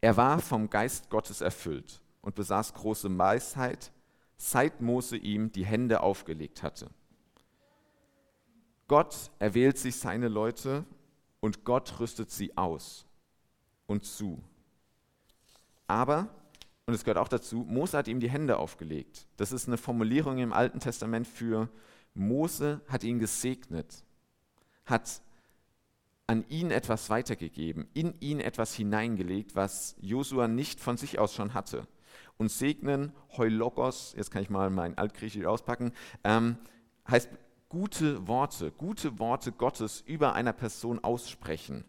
Er 0.00 0.16
war 0.16 0.40
vom 0.40 0.68
Geist 0.68 1.10
Gottes 1.10 1.40
erfüllt 1.40 2.02
und 2.22 2.34
besaß 2.34 2.74
große 2.74 3.16
Weisheit, 3.16 3.92
seit 4.36 4.80
Mose 4.80 5.16
ihm 5.16 5.52
die 5.52 5.64
Hände 5.64 6.00
aufgelegt 6.00 6.64
hatte. 6.64 6.90
Gott 8.88 9.30
erwählt 9.38 9.78
sich 9.78 9.96
seine 9.96 10.28
Leute 10.28 10.84
und 11.40 11.64
Gott 11.64 12.00
rüstet 12.00 12.30
sie 12.30 12.56
aus 12.56 13.06
und 13.86 14.04
zu. 14.04 14.42
Aber, 15.86 16.28
und 16.86 16.94
es 16.94 17.04
gehört 17.04 17.18
auch 17.18 17.28
dazu, 17.28 17.64
Mose 17.68 17.96
hat 17.96 18.08
ihm 18.08 18.20
die 18.20 18.30
Hände 18.30 18.58
aufgelegt. 18.58 19.26
Das 19.36 19.52
ist 19.52 19.66
eine 19.68 19.76
Formulierung 19.76 20.38
im 20.38 20.52
Alten 20.52 20.80
Testament 20.80 21.26
für 21.26 21.68
Mose 22.14 22.80
hat 22.88 23.04
ihn 23.04 23.18
gesegnet, 23.18 24.04
hat 24.86 25.20
an 26.26 26.44
ihn 26.48 26.70
etwas 26.70 27.10
weitergegeben, 27.10 27.88
in 27.92 28.14
ihn 28.20 28.40
etwas 28.40 28.74
hineingelegt, 28.74 29.56
was 29.56 29.96
Josua 30.00 30.48
nicht 30.48 30.80
von 30.80 30.96
sich 30.96 31.18
aus 31.18 31.34
schon 31.34 31.54
hatte. 31.54 31.86
Und 32.38 32.50
segnen, 32.50 33.12
Heulogos, 33.36 34.14
jetzt 34.16 34.30
kann 34.30 34.42
ich 34.42 34.50
mal 34.50 34.70
mein 34.70 34.96
Altgriechisch 34.96 35.44
auspacken, 35.44 35.92
ähm, 36.22 36.56
heißt 37.08 37.28
gute 37.74 38.28
Worte, 38.28 38.70
gute 38.70 39.18
Worte 39.18 39.50
Gottes 39.50 40.04
über 40.06 40.34
einer 40.34 40.52
Person 40.52 41.02
aussprechen. 41.02 41.84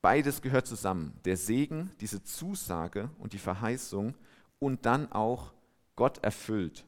Beides 0.00 0.40
gehört 0.40 0.66
zusammen. 0.66 1.12
Der 1.26 1.36
Segen, 1.36 1.90
diese 2.00 2.24
Zusage 2.24 3.10
und 3.18 3.34
die 3.34 3.38
Verheißung 3.38 4.14
und 4.58 4.86
dann 4.86 5.12
auch 5.12 5.52
Gott 5.96 6.24
erfüllt 6.24 6.86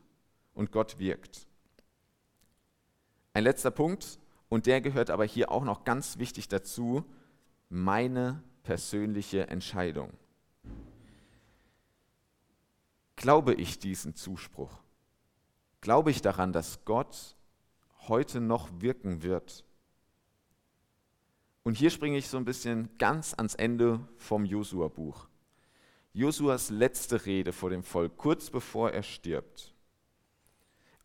und 0.55 0.73
Gott 0.73 0.99
wirkt. 0.99 1.47
Ein 3.35 3.45
letzter 3.45 3.71
Punkt, 3.71 4.19
und 4.49 4.65
der 4.65 4.81
gehört 4.81 5.11
aber 5.11 5.27
hier 5.27 5.51
auch 5.51 5.65
noch 5.65 5.85
ganz 5.85 6.17
wichtig 6.17 6.49
dazu, 6.49 7.05
meine 7.69 8.43
persönliche 8.63 9.49
Entscheidung. 9.49 10.15
Glaube 13.17 13.53
ich 13.53 13.79
diesen 13.79 14.15
Zuspruch? 14.15 14.84
Glaube 15.85 16.11
ich 16.11 16.23
daran, 16.23 16.55
dass 16.55 16.87
Gott 16.87 17.37
heute 18.09 18.41
noch 18.41 18.71
wirken 18.81 19.23
wird? 19.23 19.67
Und 21.63 21.77
hier 21.77 21.91
springe 21.91 22.17
ich 22.17 22.27
so 22.27 22.39
ein 22.39 22.47
bisschen 22.47 22.89
ganz 22.97 23.35
ans 23.35 23.55
Ende 23.55 24.01
vom 24.17 24.47
Josua-Buch. 24.47 25.29
Josuas 26.15 26.71
letzte 26.71 27.27
Rede 27.27 27.53
vor 27.53 27.69
dem 27.69 27.83
Volk, 27.83 28.17
kurz 28.17 28.49
bevor 28.49 28.93
er 28.93 29.03
stirbt. 29.03 29.75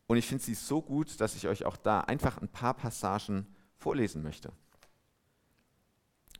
Und 0.07 0.15
ich 0.15 0.25
finde 0.25 0.45
sie 0.45 0.53
so 0.53 0.81
gut, 0.81 1.19
dass 1.19 1.36
ich 1.36 1.50
euch 1.50 1.65
auch 1.65 1.75
da 1.75 2.00
einfach 2.00 2.38
ein 2.38 2.48
paar 2.48 2.74
Passagen 2.74 3.53
vorlesen 3.75 4.24
möchte. 4.24 4.53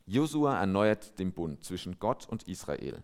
Josua 0.06 0.58
erneuert 0.58 1.20
den 1.20 1.34
Bund 1.34 1.66
zwischen 1.66 2.00
Gott 2.00 2.26
und 2.30 2.48
Israel. 2.48 3.04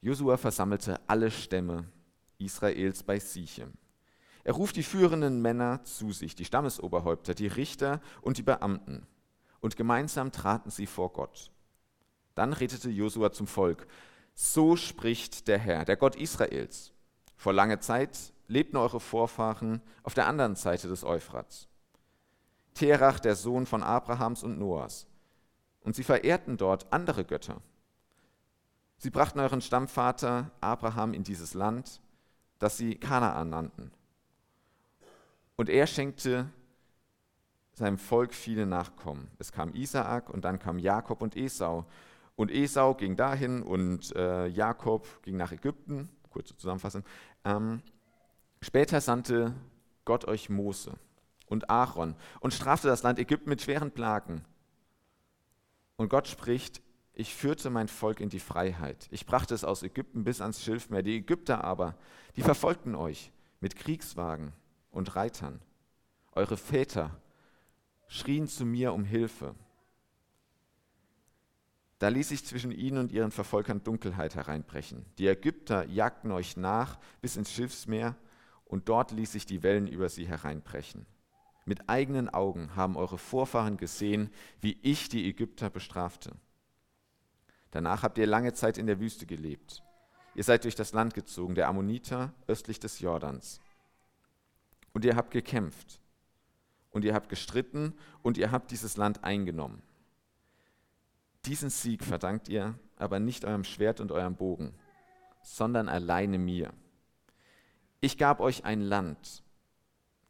Josua 0.00 0.36
versammelte 0.36 1.00
alle 1.08 1.32
Stämme 1.32 1.90
Israels 2.38 3.02
bei 3.02 3.18
Sichem. 3.18 3.76
Er 4.46 4.52
ruft 4.52 4.76
die 4.76 4.84
führenden 4.84 5.42
Männer 5.42 5.82
zu 5.82 6.12
sich, 6.12 6.36
die 6.36 6.44
Stammesoberhäupter, 6.44 7.34
die 7.34 7.48
Richter 7.48 8.00
und 8.22 8.38
die 8.38 8.44
Beamten 8.44 9.04
und 9.58 9.74
gemeinsam 9.74 10.30
traten 10.30 10.70
sie 10.70 10.86
vor 10.86 11.12
Gott. 11.12 11.50
Dann 12.36 12.52
redete 12.52 12.88
Josua 12.88 13.32
zum 13.32 13.48
Volk, 13.48 13.88
so 14.34 14.76
spricht 14.76 15.48
der 15.48 15.58
Herr, 15.58 15.84
der 15.84 15.96
Gott 15.96 16.14
Israels. 16.14 16.92
Vor 17.36 17.52
langer 17.52 17.80
Zeit 17.80 18.32
lebten 18.46 18.76
eure 18.76 19.00
Vorfahren 19.00 19.82
auf 20.04 20.14
der 20.14 20.28
anderen 20.28 20.54
Seite 20.54 20.86
des 20.86 21.02
Euphrats. 21.02 21.66
Terach, 22.74 23.18
der 23.18 23.34
Sohn 23.34 23.66
von 23.66 23.82
Abrahams 23.82 24.44
und 24.44 24.60
Noahs. 24.60 25.08
Und 25.80 25.96
sie 25.96 26.04
verehrten 26.04 26.56
dort 26.56 26.92
andere 26.92 27.24
Götter. 27.24 27.60
Sie 28.98 29.10
brachten 29.10 29.40
euren 29.40 29.60
Stammvater 29.60 30.52
Abraham 30.60 31.14
in 31.14 31.24
dieses 31.24 31.54
Land, 31.54 32.00
das 32.60 32.76
sie 32.76 32.94
Kanaan 32.94 33.50
nannten. 33.50 33.90
Und 35.56 35.68
er 35.68 35.86
schenkte 35.86 36.50
seinem 37.72 37.98
Volk 37.98 38.32
viele 38.32 38.66
Nachkommen. 38.66 39.28
Es 39.38 39.52
kam 39.52 39.74
Isaak 39.74 40.30
und 40.30 40.44
dann 40.44 40.58
kam 40.58 40.78
Jakob 40.78 41.20
und 41.20 41.36
Esau. 41.36 41.86
Und 42.34 42.50
Esau 42.50 42.94
ging 42.94 43.16
dahin 43.16 43.62
und 43.62 44.14
äh, 44.16 44.46
Jakob 44.46 45.22
ging 45.22 45.36
nach 45.36 45.52
Ägypten. 45.52 46.08
Kurze 46.30 46.56
Zusammenfassung. 46.56 47.04
Ähm, 47.44 47.82
später 48.60 49.00
sandte 49.00 49.54
Gott 50.04 50.26
euch 50.26 50.48
Mose 50.48 50.92
und 51.46 51.70
Aaron 51.70 52.14
und 52.40 52.52
strafte 52.52 52.88
das 52.88 53.02
Land 53.02 53.18
Ägypten 53.18 53.48
mit 53.48 53.62
schweren 53.62 53.90
Plagen. 53.90 54.44
Und 55.96 56.10
Gott 56.10 56.28
spricht, 56.28 56.82
ich 57.14 57.34
führte 57.34 57.70
mein 57.70 57.88
Volk 57.88 58.20
in 58.20 58.28
die 58.28 58.40
Freiheit. 58.40 59.08
Ich 59.10 59.24
brachte 59.24 59.54
es 59.54 59.64
aus 59.64 59.82
Ägypten 59.82 60.24
bis 60.24 60.42
ans 60.42 60.62
Schilfmeer. 60.62 61.02
Die 61.02 61.16
Ägypter 61.16 61.64
aber, 61.64 61.94
die 62.36 62.42
verfolgten 62.42 62.94
euch 62.94 63.32
mit 63.60 63.76
Kriegswagen 63.76 64.52
und 64.96 65.14
Reitern. 65.14 65.60
Eure 66.32 66.56
Väter 66.56 67.20
schrien 68.08 68.48
zu 68.48 68.64
mir 68.64 68.92
um 68.92 69.04
Hilfe. 69.04 69.54
Da 71.98 72.08
ließ 72.08 72.30
ich 72.30 72.44
zwischen 72.44 72.72
ihnen 72.72 72.98
und 72.98 73.12
ihren 73.12 73.30
Verfolgern 73.30 73.82
Dunkelheit 73.82 74.34
hereinbrechen. 74.34 75.06
Die 75.18 75.28
Ägypter 75.28 75.86
jagten 75.86 76.30
euch 76.30 76.56
nach 76.56 76.98
bis 77.20 77.36
ins 77.36 77.52
Schiffsmeer 77.52 78.16
und 78.64 78.88
dort 78.88 79.12
ließ 79.12 79.34
ich 79.34 79.46
die 79.46 79.62
Wellen 79.62 79.86
über 79.86 80.08
sie 80.08 80.26
hereinbrechen. 80.26 81.06
Mit 81.64 81.88
eigenen 81.88 82.28
Augen 82.28 82.76
haben 82.76 82.96
eure 82.96 83.18
Vorfahren 83.18 83.76
gesehen, 83.76 84.30
wie 84.60 84.78
ich 84.82 85.08
die 85.08 85.28
Ägypter 85.28 85.70
bestrafte. 85.70 86.32
Danach 87.70 88.02
habt 88.02 88.18
ihr 88.18 88.26
lange 88.26 88.52
Zeit 88.52 88.78
in 88.78 88.86
der 88.86 89.00
Wüste 89.00 89.26
gelebt. 89.26 89.82
Ihr 90.34 90.44
seid 90.44 90.64
durch 90.64 90.74
das 90.74 90.92
Land 90.92 91.14
gezogen, 91.14 91.54
der 91.54 91.68
Ammoniter 91.68 92.34
östlich 92.46 92.78
des 92.78 93.00
Jordans. 93.00 93.60
Und 94.96 95.04
ihr 95.04 95.14
habt 95.14 95.30
gekämpft 95.30 96.00
und 96.90 97.04
ihr 97.04 97.12
habt 97.12 97.28
gestritten 97.28 97.92
und 98.22 98.38
ihr 98.38 98.50
habt 98.50 98.70
dieses 98.70 98.96
Land 98.96 99.24
eingenommen. 99.24 99.82
Diesen 101.44 101.68
Sieg 101.68 102.02
verdankt 102.02 102.48
ihr 102.48 102.78
aber 102.96 103.20
nicht 103.20 103.44
eurem 103.44 103.64
Schwert 103.64 104.00
und 104.00 104.10
eurem 104.10 104.36
Bogen, 104.36 104.72
sondern 105.42 105.90
alleine 105.90 106.38
mir. 106.38 106.72
Ich 108.00 108.16
gab 108.16 108.40
euch 108.40 108.64
ein 108.64 108.80
Land, 108.80 109.42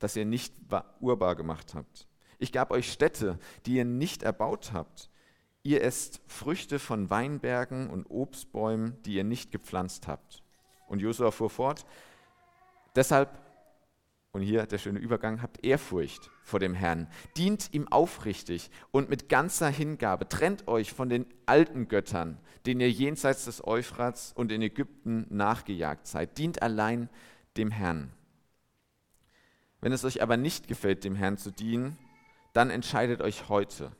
das 0.01 0.17
ihr 0.17 0.25
nicht 0.25 0.57
urbar 0.99 1.37
gemacht 1.37 1.77
habt. 1.77 2.09
Ich 2.41 2.51
gab 2.51 2.73
euch 2.73 2.91
Städte, 2.91 3.39
die 3.67 3.77
ihr 3.77 3.85
nicht 3.85 4.25
erbaut 4.25 4.73
habt. 4.73 5.11
Ihr 5.63 5.85
esst 5.85 6.21
Früchte 6.27 6.81
von 6.81 7.09
Weinbergen 7.09 7.89
und 7.89 8.07
Obstbäumen, 8.11 9.01
die 9.05 9.15
ihr 9.15 9.23
nicht 9.23 9.53
gepflanzt 9.53 10.09
habt. 10.09 10.43
Und 10.89 11.03
Josua 11.03 11.31
fuhr 11.31 11.51
fort, 11.51 11.87
deshalb 12.97 13.46
und 14.37 14.43
hier 14.43 14.67
der 14.67 14.77
schöne 14.77 14.99
Übergang, 14.99 15.41
habt 15.41 15.65
Ehrfurcht 15.65 16.31
vor 16.43 16.61
dem 16.61 16.75
Herrn, 16.75 17.09
dient 17.39 17.73
ihm 17.73 17.89
aufrichtig 17.89 18.71
und 18.91 19.09
mit 19.09 19.31
ganzer 19.31 19.71
Hingabe, 19.71 20.29
trennt 20.29 20.69
euch 20.69 20.93
von 20.93 21.09
den 21.09 21.25
alten 21.47 21.89
Göttern, 21.89 22.37
denen 22.67 22.83
ihr 22.83 22.91
jenseits 22.91 23.47
des 23.47 23.67
Euphrats 23.67 24.35
und 24.35 24.53
in 24.53 24.61
Ägypten 24.61 25.27
nachgejagt 25.31 26.07
seid, 26.07 26.37
dient 26.37 26.61
allein 26.61 27.09
dem 27.57 27.71
Herrn. 27.71 28.13
Wenn 29.81 29.93
es 29.93 30.05
euch 30.05 30.21
aber 30.21 30.37
nicht 30.37 30.69
gefällt, 30.69 31.05
dem 31.05 31.15
Herrn 31.15 31.39
zu 31.39 31.51
dienen, 31.51 31.97
dann 32.53 32.69
entscheidet 32.69 33.23
euch 33.23 33.49
heute, 33.49 33.91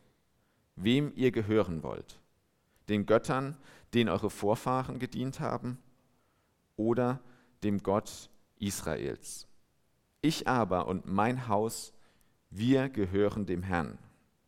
wem 0.75 1.15
ihr 1.17 1.31
gehören 1.31 1.83
wollt. 1.83 2.21
Den 2.91 3.07
Göttern, 3.07 3.57
denen 3.95 4.11
eure 4.11 4.29
Vorfahren 4.29 4.99
gedient 4.99 5.41
haben, 5.41 5.79
oder 6.77 7.21
dem 7.65 7.83
Gott 7.83 8.29
Israels. 8.59 9.49
Ich 10.21 10.49
aber 10.49 10.89
und 10.89 11.07
mein 11.07 11.49
Haus, 11.49 11.93
wir 12.51 12.89
gehören 12.89 13.47
dem 13.47 13.63
Herrn 13.63 13.99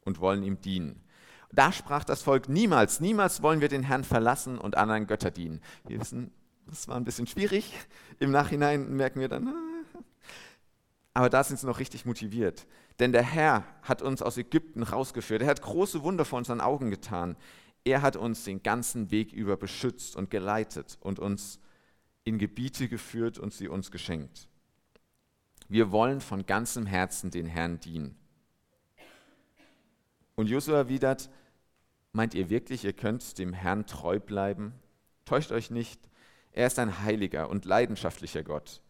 und 0.05 0.21
wollen 0.21 0.43
ihm 0.43 0.61
dienen. 0.61 1.03
Da 1.53 1.73
sprach 1.73 2.05
das 2.05 2.23
Volk 2.23 2.49
niemals, 2.49 3.01
niemals 3.01 3.43
wollen 3.43 3.61
wir 3.61 3.69
den 3.69 3.83
Herrn 3.83 4.05
verlassen 4.05 4.59
und 4.59 4.77
anderen 4.77 5.07
Götter 5.07 5.31
dienen. 5.31 5.61
Wir 5.87 6.01
wissen, 6.01 6.31
das 6.67 6.89
war 6.89 6.97
ein 6.97 7.05
bisschen 7.05 7.27
schwierig. 7.27 7.73
Im 8.19 8.31
Nachhinein 8.31 8.95
merken 8.97 9.21
wir 9.21 9.29
dann, 9.29 9.49
ah. 9.49 10.01
aber 11.15 11.31
da 11.31 11.43
sind 11.43 11.59
sie 11.59 11.67
noch 11.67 11.79
richtig 11.79 12.05
motiviert. 12.05 12.67
Denn 12.99 13.13
der 13.13 13.23
Herr 13.23 13.65
hat 13.83 14.03
uns 14.03 14.23
aus 14.23 14.37
Ägypten 14.37 14.83
rausgeführt. 14.83 15.43
Er 15.43 15.49
hat 15.49 15.63
große 15.63 16.03
Wunder 16.03 16.25
vor 16.25 16.39
unseren 16.39 16.61
Augen 16.61 16.91
getan. 16.91 17.37
Er 17.85 18.03
hat 18.03 18.17
uns 18.17 18.45
den 18.45 18.63
ganzen 18.63 19.11
Weg 19.11 19.33
über 19.33 19.57
beschützt 19.57 20.17
und 20.17 20.31
geleitet 20.31 20.99
und 21.01 21.19
uns 21.19 21.61
in 22.25 22.39
Gebiete 22.39 22.89
geführt 22.89 23.39
und 23.39 23.55
sie 23.55 23.69
uns 23.69 23.91
geschenkt. 23.91 24.49
Wir 25.69 25.93
wollen 25.93 26.21
von 26.21 26.47
ganzem 26.47 26.87
Herzen 26.87 27.31
den 27.31 27.47
Herrn 27.47 27.79
dienen. 27.79 28.17
Und 30.35 30.49
Josua 30.49 30.79
erwidert, 30.79 31.29
meint 32.13 32.35
ihr 32.35 32.49
wirklich, 32.49 32.85
ihr 32.85 32.95
könnt 32.95 33.39
dem 33.39 33.53
Herrn 33.53 33.87
treu 33.87 34.19
bleiben? 34.19 34.73
Täuscht 35.27 35.53
euch 35.53 35.71
nicht, 35.71 36.01
er 36.53 36.69
ist 36.69 36.79
ein 36.79 37.03
heiliger 37.03 37.51
und 37.51 37.67
leidenschaftlicher 37.67 38.43
Gott, 38.43 38.81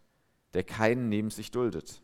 der 0.54 0.62
keinen 0.62 1.08
neben 1.08 1.30
sich 1.30 1.50
duldet. 1.50 2.00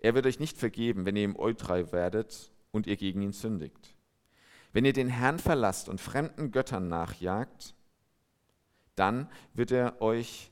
Er 0.00 0.14
wird 0.14 0.26
euch 0.26 0.40
nicht 0.40 0.58
vergeben, 0.58 1.06
wenn 1.06 1.14
ihr 1.14 1.24
ihm 1.24 1.36
untreu 1.36 1.92
werdet 1.92 2.50
und 2.72 2.88
ihr 2.88 2.96
gegen 2.96 3.22
ihn 3.22 3.32
sündigt. 3.32 3.94
Wenn 4.72 4.84
ihr 4.84 4.92
den 4.92 5.08
Herrn 5.08 5.38
verlasst 5.38 5.88
und 5.88 6.00
fremden 6.00 6.50
Göttern 6.50 6.88
nachjagt, 6.88 7.76
dann 8.96 9.28
wird 9.54 9.70
er 9.70 10.02
euch 10.02 10.50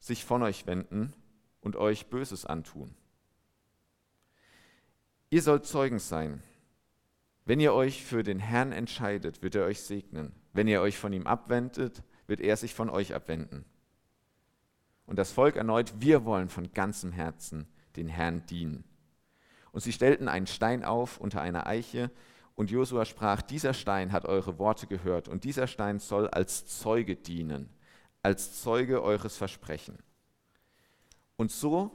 sich 0.00 0.24
von 0.24 0.42
euch 0.42 0.66
wenden 0.66 1.14
und 1.64 1.76
euch 1.76 2.06
Böses 2.06 2.44
antun. 2.44 2.94
Ihr 5.30 5.42
sollt 5.42 5.66
Zeugen 5.66 5.98
sein. 5.98 6.42
Wenn 7.46 7.58
ihr 7.58 7.74
euch 7.74 8.04
für 8.04 8.22
den 8.22 8.38
Herrn 8.38 8.72
entscheidet, 8.72 9.42
wird 9.42 9.54
er 9.54 9.64
euch 9.64 9.80
segnen. 9.80 10.32
Wenn 10.52 10.68
ihr 10.68 10.80
euch 10.80 10.98
von 10.98 11.12
ihm 11.12 11.26
abwendet, 11.26 12.02
wird 12.26 12.40
er 12.40 12.56
sich 12.56 12.74
von 12.74 12.88
euch 12.88 13.14
abwenden. 13.14 13.64
Und 15.06 15.18
das 15.18 15.32
Volk 15.32 15.56
erneut, 15.56 15.94
wir 16.00 16.24
wollen 16.24 16.48
von 16.48 16.72
ganzem 16.72 17.12
Herzen 17.12 17.66
den 17.96 18.08
Herrn 18.08 18.46
dienen. 18.46 18.84
Und 19.72 19.82
sie 19.82 19.92
stellten 19.92 20.28
einen 20.28 20.46
Stein 20.46 20.84
auf 20.84 21.18
unter 21.18 21.40
einer 21.42 21.66
Eiche, 21.66 22.10
und 22.54 22.70
Josua 22.70 23.04
sprach, 23.04 23.42
dieser 23.42 23.74
Stein 23.74 24.12
hat 24.12 24.26
eure 24.26 24.58
Worte 24.60 24.86
gehört, 24.86 25.26
und 25.26 25.42
dieser 25.42 25.66
Stein 25.66 25.98
soll 25.98 26.28
als 26.28 26.66
Zeuge 26.66 27.16
dienen, 27.16 27.68
als 28.22 28.62
Zeuge 28.62 29.02
eures 29.02 29.36
Versprechen. 29.36 29.98
Und 31.36 31.50
so 31.50 31.90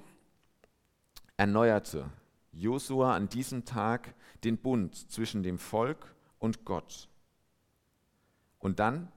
erneuerte 1.37 2.09
Josua 2.51 3.15
an 3.15 3.29
diesem 3.29 3.65
Tag 3.65 4.13
den 4.43 4.57
Bund 4.57 4.95
zwischen 4.95 5.43
dem 5.43 5.57
Volk 5.57 6.13
und 6.39 6.65
Gott. 6.65 7.07
Und 8.59 8.79
dann 8.79 9.11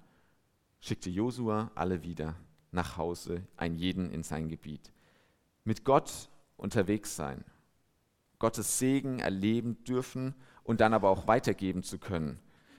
schickte 0.80 1.10
Josua 1.10 1.70
alle 1.74 2.02
wieder 2.02 2.36
nach 2.70 2.96
Hause, 2.96 3.46
ein 3.56 3.76
jeden 3.76 4.10
in 4.10 4.22
sein 4.22 4.48
Gebiet. 4.48 4.92
Mit 5.64 5.84
Gott 5.84 6.28
unterwegs 6.56 7.16
sein, 7.16 7.44
Gottes 8.38 8.78
Segen 8.78 9.20
erleben 9.20 9.82
dürfen 9.84 10.34
und 10.64 10.80
dann 10.80 10.94
aber 10.94 11.10
auch 11.10 11.26
weitergeben 11.26 11.82
zu 11.82 11.98
können. 11.98 12.38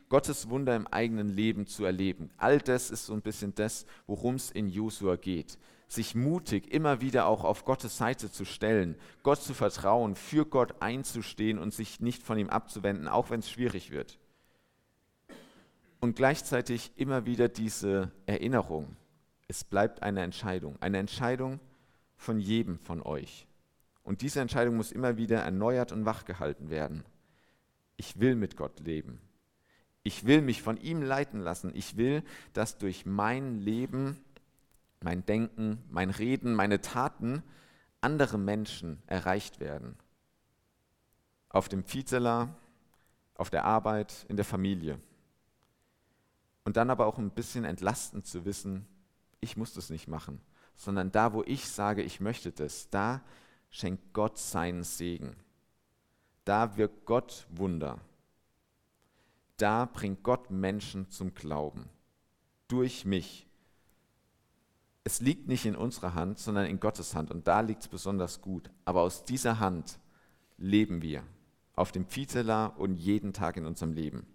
Gottes 0.10 0.50
Wunder 0.50 0.76
im 0.76 0.88
eigenen 0.88 1.30
Leben 1.30 1.66
zu 1.66 1.86
erleben. 1.86 2.30
All 2.38 2.60
das 2.60 2.92
ist 2.92 3.06
so 3.06 3.14
ein 3.14 3.22
bisschen 3.22 3.56
das, 3.56 3.86
worum 4.06 4.36
es 4.36 4.52
in 4.52 4.70
Josua 4.70 5.16
geht. 5.16 5.58
Sich 5.94 6.16
mutig 6.16 6.74
immer 6.74 7.02
wieder 7.02 7.28
auch 7.28 7.44
auf 7.44 7.66
Gottes 7.66 7.98
Seite 7.98 8.32
zu 8.32 8.46
stellen, 8.46 8.96
Gott 9.22 9.44
zu 9.44 9.54
vertrauen, 9.54 10.16
für 10.16 10.44
Gott 10.44 10.82
einzustehen 10.82 11.60
und 11.60 11.72
sich 11.72 12.00
nicht 12.00 12.24
von 12.24 12.40
ihm 12.40 12.50
abzuwenden, 12.50 13.08
auch 13.08 13.30
wenn 13.30 13.42
es 13.42 13.52
schwierig 13.52 13.92
wird. 13.92 14.18
Und 16.00 16.16
gleichzeitig 16.16 16.94
immer 16.96 17.28
wieder 17.28 17.48
diese 17.48 18.12
Erinnerung. 18.26 18.98
Es 19.48 19.64
bleibt 19.64 20.02
eine 20.02 20.24
Entscheidung. 20.24 20.78
Eine 20.82 20.98
Entscheidung 20.98 21.60
von 22.18 22.40
jedem 22.40 22.80
von 22.80 23.04
euch. 23.04 23.46
Und 24.02 24.24
diese 24.24 24.42
Entscheidung 24.42 24.76
muss 24.76 24.92
immer 24.92 25.18
wieder 25.18 25.42
erneuert 25.42 25.92
und 25.92 26.06
wachgehalten 26.06 26.72
werden. 26.72 27.06
Ich 27.98 28.20
will 28.20 28.36
mit 28.36 28.58
Gott 28.58 28.80
leben. 28.80 29.22
Ich 30.02 30.26
will 30.26 30.42
mich 30.42 30.64
von 30.64 30.78
ihm 30.78 31.04
leiten 31.04 31.40
lassen. 31.40 31.72
Ich 31.76 31.98
will, 31.98 32.24
dass 32.54 32.80
durch 32.80 33.06
mein 33.06 33.60
Leben, 33.60 34.18
mein 35.04 35.26
Denken, 35.26 35.84
mein 35.90 36.10
Reden, 36.10 36.56
meine 36.56 36.82
Taten 36.82 37.44
andere 38.02 38.38
Menschen 38.38 39.02
erreicht 39.08 39.60
werden. 39.60 39.98
Auf 41.50 41.70
dem 41.70 41.84
Vizela, 41.92 42.56
auf 43.36 43.50
der 43.50 43.66
Arbeit, 43.66 44.26
in 44.28 44.36
der 44.36 44.46
Familie. 44.46 45.00
Und 46.66 46.78
dann 46.78 46.90
aber 46.90 47.06
auch 47.08 47.18
ein 47.18 47.32
bisschen 47.32 47.66
entlastend 47.66 48.26
zu 48.26 48.46
wissen, 48.46 48.86
ich 49.40 49.58
muss 49.58 49.74
das 49.74 49.90
nicht 49.90 50.08
machen, 50.08 50.42
sondern 50.76 51.12
da, 51.12 51.34
wo 51.34 51.44
ich 51.44 51.68
sage, 51.70 52.02
ich 52.02 52.20
möchte 52.20 52.52
das, 52.52 52.90
da 52.90 53.22
schenkt 53.70 54.14
Gott 54.14 54.38
seinen 54.38 54.84
Segen. 54.84 55.36
Da 56.46 56.78
wirkt 56.78 57.06
Gott 57.06 57.48
Wunder. 57.50 58.00
Da 59.58 59.86
bringt 59.86 60.24
Gott 60.24 60.52
Menschen 60.52 61.10
zum 61.10 61.34
Glauben. 61.34 61.90
Durch 62.68 63.06
mich. 63.06 63.48
Es 65.04 65.20
liegt 65.20 65.48
nicht 65.48 65.66
in 65.66 65.76
unserer 65.76 66.16
Hand, 66.16 66.40
sondern 66.40 66.66
in 66.66 66.80
Gottes 66.80 67.16
Hand. 67.16 67.32
Und 67.32 67.48
da 67.48 67.60
liegt 67.60 67.82
es 67.82 67.88
besonders 67.88 68.42
gut. 68.42 68.70
Aber 68.86 69.02
aus 69.02 69.26
dieser 69.26 69.60
Hand 69.60 70.00
leben 70.58 71.02
wir. 71.02 71.24
Auf 71.76 71.92
dem 71.92 72.06
Vizela 72.10 72.68
und 72.68 72.96
jeden 72.96 73.34
Tag 73.34 73.58
in 73.58 73.66
unserem 73.66 73.94
Leben. 73.94 74.26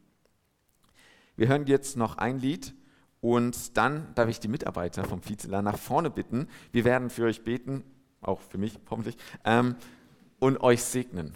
Wir 1.36 1.48
hören 1.48 1.66
jetzt 1.66 1.96
noch 1.96 2.18
ein 2.18 2.38
Lied 2.38 2.74
und 3.20 3.76
dann 3.76 4.12
darf 4.14 4.28
ich 4.28 4.40
die 4.40 4.48
Mitarbeiter 4.48 5.04
vom 5.04 5.26
Vizela 5.26 5.62
nach 5.62 5.78
vorne 5.78 6.10
bitten. 6.10 6.48
Wir 6.72 6.84
werden 6.84 7.10
für 7.10 7.24
euch 7.24 7.44
beten 7.44 7.84
auch 8.20 8.40
für 8.40 8.58
mich 8.58 8.78
hoffentlich, 8.90 9.16
ähm, 9.44 9.76
und 10.38 10.60
euch 10.60 10.82
segnen. 10.82 11.32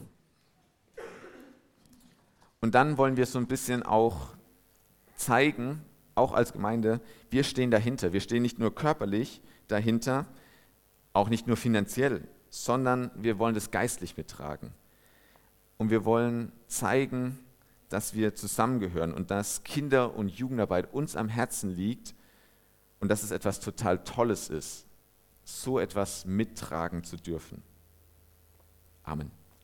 Und 2.60 2.74
dann 2.74 2.98
wollen 2.98 3.16
wir 3.16 3.26
so 3.26 3.38
ein 3.38 3.46
bisschen 3.46 3.82
auch 3.82 4.34
zeigen, 5.16 5.82
auch 6.14 6.32
als 6.32 6.52
Gemeinde, 6.52 7.00
wir 7.30 7.44
stehen 7.44 7.70
dahinter. 7.70 8.12
Wir 8.12 8.20
stehen 8.20 8.42
nicht 8.42 8.58
nur 8.58 8.74
körperlich 8.74 9.40
dahinter, 9.68 10.26
auch 11.12 11.28
nicht 11.28 11.46
nur 11.46 11.56
finanziell, 11.56 12.26
sondern 12.50 13.10
wir 13.14 13.38
wollen 13.38 13.54
das 13.54 13.70
geistlich 13.70 14.16
mittragen. 14.16 14.72
Und 15.78 15.90
wir 15.90 16.04
wollen 16.04 16.52
zeigen, 16.66 17.38
dass 17.88 18.14
wir 18.14 18.34
zusammengehören 18.34 19.12
und 19.12 19.30
dass 19.30 19.64
Kinder- 19.64 20.14
und 20.14 20.28
Jugendarbeit 20.28 20.92
uns 20.92 21.16
am 21.16 21.28
Herzen 21.28 21.74
liegt 21.74 22.14
und 23.00 23.08
dass 23.08 23.22
es 23.22 23.30
etwas 23.30 23.60
total 23.60 24.02
Tolles 24.04 24.48
ist 24.48 24.86
so 25.44 25.78
etwas 25.78 26.24
mittragen 26.24 27.04
zu 27.04 27.16
dürfen. 27.16 27.62
Amen. 29.02 29.30